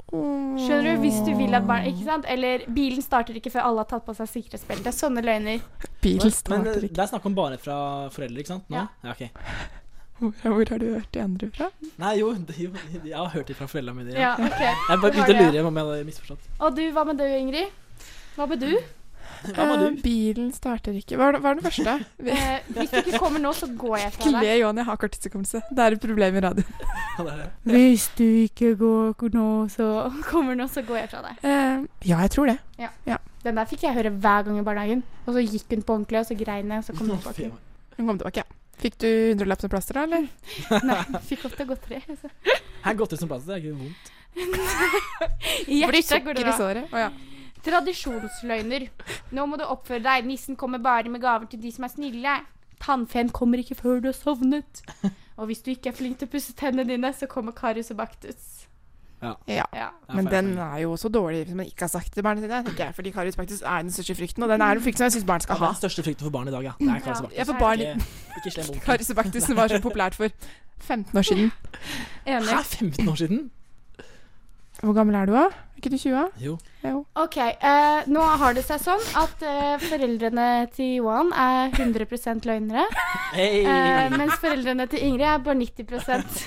[0.07, 1.01] Skjønner du?
[1.03, 2.29] Hvis du vil at barn Ikke sant?
[2.31, 4.93] Eller bilen starter ikke før alle har tatt på seg sikkerhetsbelte.
[4.95, 5.59] Sånne løgner.
[6.05, 6.95] Bilen Men starter eh, ikke.
[6.95, 7.77] det er snakk om bare fra
[8.15, 8.69] foreldre, ikke sant?
[8.71, 8.79] Nå?
[8.79, 8.87] Ja.
[9.03, 9.25] Ja, ok.
[10.17, 11.67] Hvor, hvor har du hørt de andre fra?
[12.01, 12.71] Nei, jo, det, jo,
[13.03, 14.15] jeg har hørt det fra foreldrene mine.
[14.17, 14.63] Ja, ok.
[14.63, 16.47] Jeg bare begynte å lure om jeg hadde misforstått.
[16.61, 17.75] Og du, hva med du, Ingrid?
[18.39, 18.71] Hva med du?
[19.47, 20.01] Hva var Eh, du?
[20.03, 21.17] bilen starter ikke.
[21.21, 21.95] Hva er, det- hva er den første?
[22.27, 24.43] Eh, hvis du ikke kommer nå, så går jeg fra Ikke deg.
[24.43, 24.77] le, Johan.
[24.77, 25.63] Jeg har korttidshukommelse.
[25.71, 26.65] Det er et problem i radio.
[27.19, 27.51] Ja, det det.
[27.73, 29.91] Hvis du ikke går nå, så
[30.31, 31.39] kommer nå, så går jeg fra deg.
[31.45, 32.59] Eh, ja, jeg tror det.
[33.47, 35.03] Den der fikk jeg høre hver gang i barnehagen.
[35.27, 37.53] Og så gikk hun på ordentlig, og så grein jeg, og så kom hun tilbake.
[37.97, 38.43] Hun kom tilbake, ja.
[38.77, 40.27] Fikk du 100 lapp som plaster, da, eller?
[40.85, 42.03] Nei, fikk ofte godteri.
[42.21, 42.29] Så.
[42.85, 44.13] Her godteri som plass, det er ikke vondt.
[45.67, 46.91] Går sukker i såret.
[46.93, 47.11] Å ja.
[47.67, 48.89] Tradisjonsløgner.
[49.35, 50.27] Nå må du oppføre deg.
[50.29, 52.37] Nissen kommer bare med gaver til de som er snille.
[52.83, 54.83] Tannfeen kommer ikke før du har sovnet.
[55.37, 57.99] Og hvis du ikke er flink til å pusse tennene dine, så kommer Karius og
[58.01, 58.53] Baktus.
[59.23, 59.65] ja.
[59.75, 59.89] Ja.
[60.15, 62.63] Men den er jo også dårlig hvis man ikke har sagt det til barna sine.
[62.65, 65.05] tenker jeg, Fordi Karius faktisk er den største frykten, og den er en frykt som
[65.09, 65.73] jeg syns barn skal Ja, ha.
[65.73, 66.73] den største frykten for barn i dag, ja.
[66.79, 67.27] Det er Karius Ja.
[67.27, 67.47] Baktus.
[67.49, 67.97] Får barn Ikke,
[68.47, 68.81] ikke.
[68.87, 70.29] Karius og Baktus var så populært for
[70.81, 71.53] 15 år siden.
[72.27, 72.49] Enig.
[72.49, 73.51] Hæ, 15 år siden?
[74.83, 75.47] Hvor gammel er du, da?
[75.77, 76.29] Er ikke du 20?
[76.41, 76.55] Jo.
[76.85, 76.99] Jo.
[77.21, 77.37] OK.
[77.37, 82.85] Eh, nå har det seg sånn at eh, foreldrene til Johan er 100 løgnere.
[83.35, 83.65] Hey.
[83.65, 86.39] Eh, mens foreldrene til Ingrid er bare 90%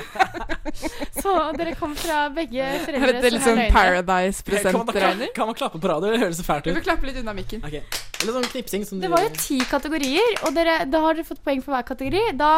[1.21, 5.32] Så dere kommer fra begge foreldre er litt som sånn er løgnere.
[5.36, 6.13] kan, man klappe på radio?
[6.13, 6.71] Det høres så fælt ut.
[6.73, 7.65] Du får klappe litt unna mikken.
[7.65, 7.86] Okay.
[8.21, 11.27] Eller sånn knipsing som Det du var jo ti kategorier, og dere, da har dere
[11.27, 12.38] fått poeng for hver kategori.
[12.39, 12.53] Da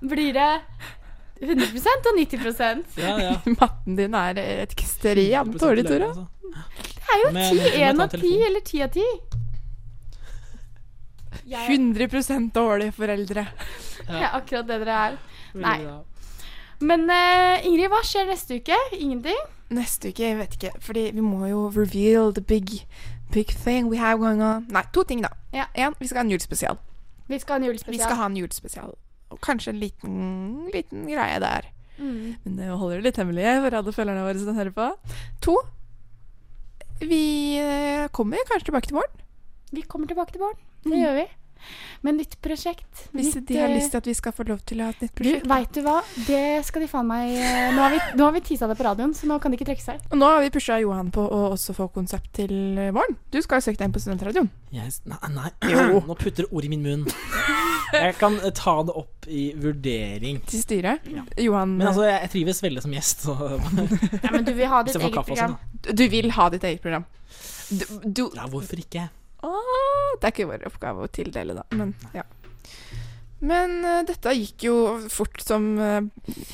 [0.00, 0.52] blir det
[1.40, 1.66] 100
[2.10, 3.34] og 90 Ja, ja.
[3.60, 6.08] Matten din er ekstremt dårlig, Tora.
[6.08, 6.26] Altså.
[6.98, 9.02] Det er jo 10, 1 av 10 eller 10 av 10.
[11.48, 13.46] Jeg, 100 dårlige foreldre.
[14.08, 15.16] Det er akkurat det dere er.
[15.54, 15.78] Nei.
[16.80, 18.76] Men uh, Ingrid, hva skjer neste uke?
[18.98, 19.38] Ingenting?
[19.74, 22.84] Neste uke, jeg vet ikke, fordi vi må jo reveal the big,
[23.32, 24.66] big thing we have going on.
[24.72, 25.32] Nei, to ting, da.
[25.52, 25.66] Ja.
[25.74, 26.78] En, vi skal ha en julespesial.
[27.28, 27.58] Vi skal
[28.16, 28.94] ha en julespesial.
[29.30, 30.14] Og kanskje en liten,
[30.72, 31.66] liten greie der.
[31.98, 32.36] Mm.
[32.44, 34.86] Men det holder det litt hemmelig for alle følgerne våre som hører på.
[35.44, 35.56] To,
[37.02, 39.20] vi eh, kommer kanskje tilbake til morgen.
[39.74, 40.58] Vi kommer tilbake til morgen.
[40.84, 41.00] Det Mm.
[41.02, 41.26] gjør vi.
[42.06, 43.08] Med nytt prosjekt.
[43.12, 44.94] Hvis nytt, de har eh, lyst til at vi skal få lov til å ha
[44.94, 45.46] et nytt Du, prosjekt.
[45.50, 45.96] veit du hva?
[46.28, 48.86] Det skal de faen meg eh, Nå har vi, nå har vi tisa det på
[48.86, 50.04] radioen, så nå kan de ikke trekke seg.
[50.12, 53.18] Og nå har vi pusha Johan på å også få konsept til eh, våren.
[53.34, 54.48] Du skal jo søke deg inn på studentradioen.
[54.72, 55.00] Yes.
[55.08, 55.50] nei, nei.
[55.74, 56.00] Jo.
[56.06, 57.04] Nå putter du ord i min munn.
[57.92, 60.42] Jeg kan ta det opp i vurdering.
[60.48, 61.06] Til styret.
[61.08, 61.22] Ja.
[61.40, 64.96] Johan, Men altså, jeg, trives veldig som gjest, så Ja, men du vil ha ditt
[65.00, 65.56] eget program.
[65.88, 67.06] du vil ha ditt eget program.
[67.68, 69.08] Du, du Ja, hvorfor ikke?
[69.46, 71.64] Åh, Det er ikke vår oppgave å tildele, da.
[71.78, 72.24] Men ja.
[73.38, 74.78] Men uh, dette gikk jo
[75.12, 76.00] fort som uh,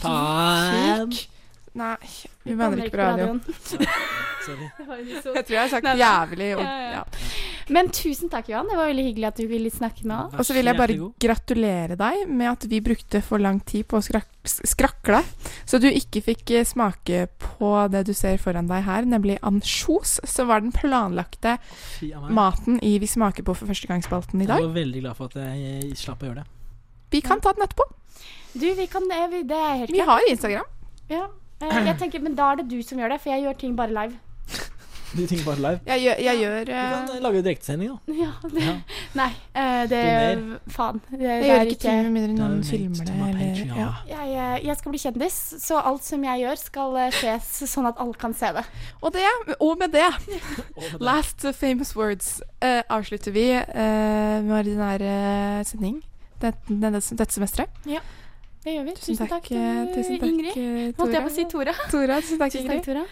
[0.02, 1.14] Faen.
[1.74, 1.96] Nei,
[2.44, 3.40] vi mener ikke på radioen.
[4.44, 4.68] Sorry.
[5.08, 7.23] Jeg tror jeg har sagt jævlig og, Ja, ja.
[7.72, 8.66] Men tusen takk, Johan.
[8.68, 10.34] Det var veldig hyggelig at du ville snakke med oss.
[10.38, 13.96] Og så vil jeg bare gratulere deg med at vi brukte for lang tid på
[14.00, 15.22] å skrak skrakle,
[15.64, 20.18] så du ikke fikk eh, smake på det du ser foran deg her, nemlig ansjos,
[20.28, 21.54] som var den planlagte
[22.28, 25.38] maten i Vi smaker på for første gang-spalten i Jeg var veldig glad for at
[25.56, 26.46] jeg slapp å gjøre det.
[27.14, 27.88] Vi kan ta den etterpå.
[28.54, 30.68] Du, vi kan eh, vi- Det er helt Vi har Instagram.
[31.08, 31.24] Ja.
[31.62, 33.74] Eh, Jeg tenker, Men da er det du som gjør det, for jeg gjør ting
[33.76, 34.18] bare live.
[35.14, 35.80] Du tenker bare live.
[35.86, 38.14] Jeg gjør, jeg gjør Du kan eh, lage direktesending, da.
[38.18, 38.72] Ja, det, Ja.
[39.14, 40.00] Nei, eh, det.
[40.74, 41.00] Faen.
[41.10, 43.14] Det, Jeg det gjør ikke ting med mindre noen filmer det.
[43.28, 43.90] Eller, ja.
[44.08, 48.02] jeg, eh, jeg skal bli kjendis, så alt som jeg gjør, skal ses sånn at
[48.02, 48.64] alle kan se det.
[49.02, 49.22] Og, det,
[49.60, 50.90] og med det, det.
[50.98, 55.06] last famous words, uh, avslutter vi eh, med ordinær
[55.68, 56.02] sending
[56.42, 57.82] dette, dette semesteret.
[57.84, 58.94] Det gjør vi.
[58.96, 59.92] Tusen takk, takk, Ingrid.
[59.94, 60.98] tusen takk Ingrid.
[60.98, 61.74] Holdt jeg på å si Tora.
[61.76, 61.90] Tora.
[61.92, 62.88] Tora, tusen takk, Tusen takk, Ingrid.
[62.88, 63.04] Tora.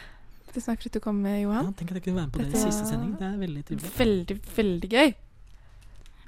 [0.53, 1.00] Tusen snakker du du
[1.42, 1.66] Johan.
[1.66, 3.12] eh, Ja, tenk at jeg kunne være med på det i siste sending.
[3.18, 3.92] Det er veldig trivelig.
[3.98, 5.14] Veldig, veldig gøy.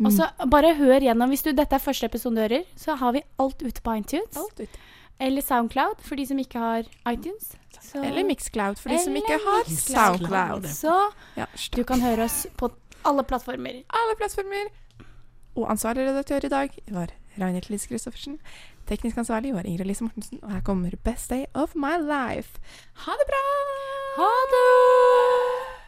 [0.05, 1.29] Og så bare hør gjennom.
[1.31, 4.37] Hvis du, dette er første episode du hører, så har vi alt ute på iTunes.
[4.37, 4.79] Alt ute.
[5.20, 7.53] Eller Soundcloud for de som ikke har iTunes.
[7.85, 10.18] Så, Eller Mixcloud for de som ikke har Mixcloud.
[10.18, 10.66] Soundcloud.
[10.66, 10.95] Så
[11.37, 11.47] Ja,
[11.77, 12.70] du kan høre oss på
[13.05, 13.83] alle plattformer.
[13.93, 14.72] Alle plattformer.
[15.55, 18.39] Og ansvarlig redaktør i dag var Ragnhild Lise Christoffersen.
[18.89, 20.41] Teknisk ansvarlig var Ingrid Lise Mortensen.
[20.43, 22.59] Og her kommer Best Day of My Life.
[23.07, 24.04] Ha det bra!
[24.17, 25.34] Ha det!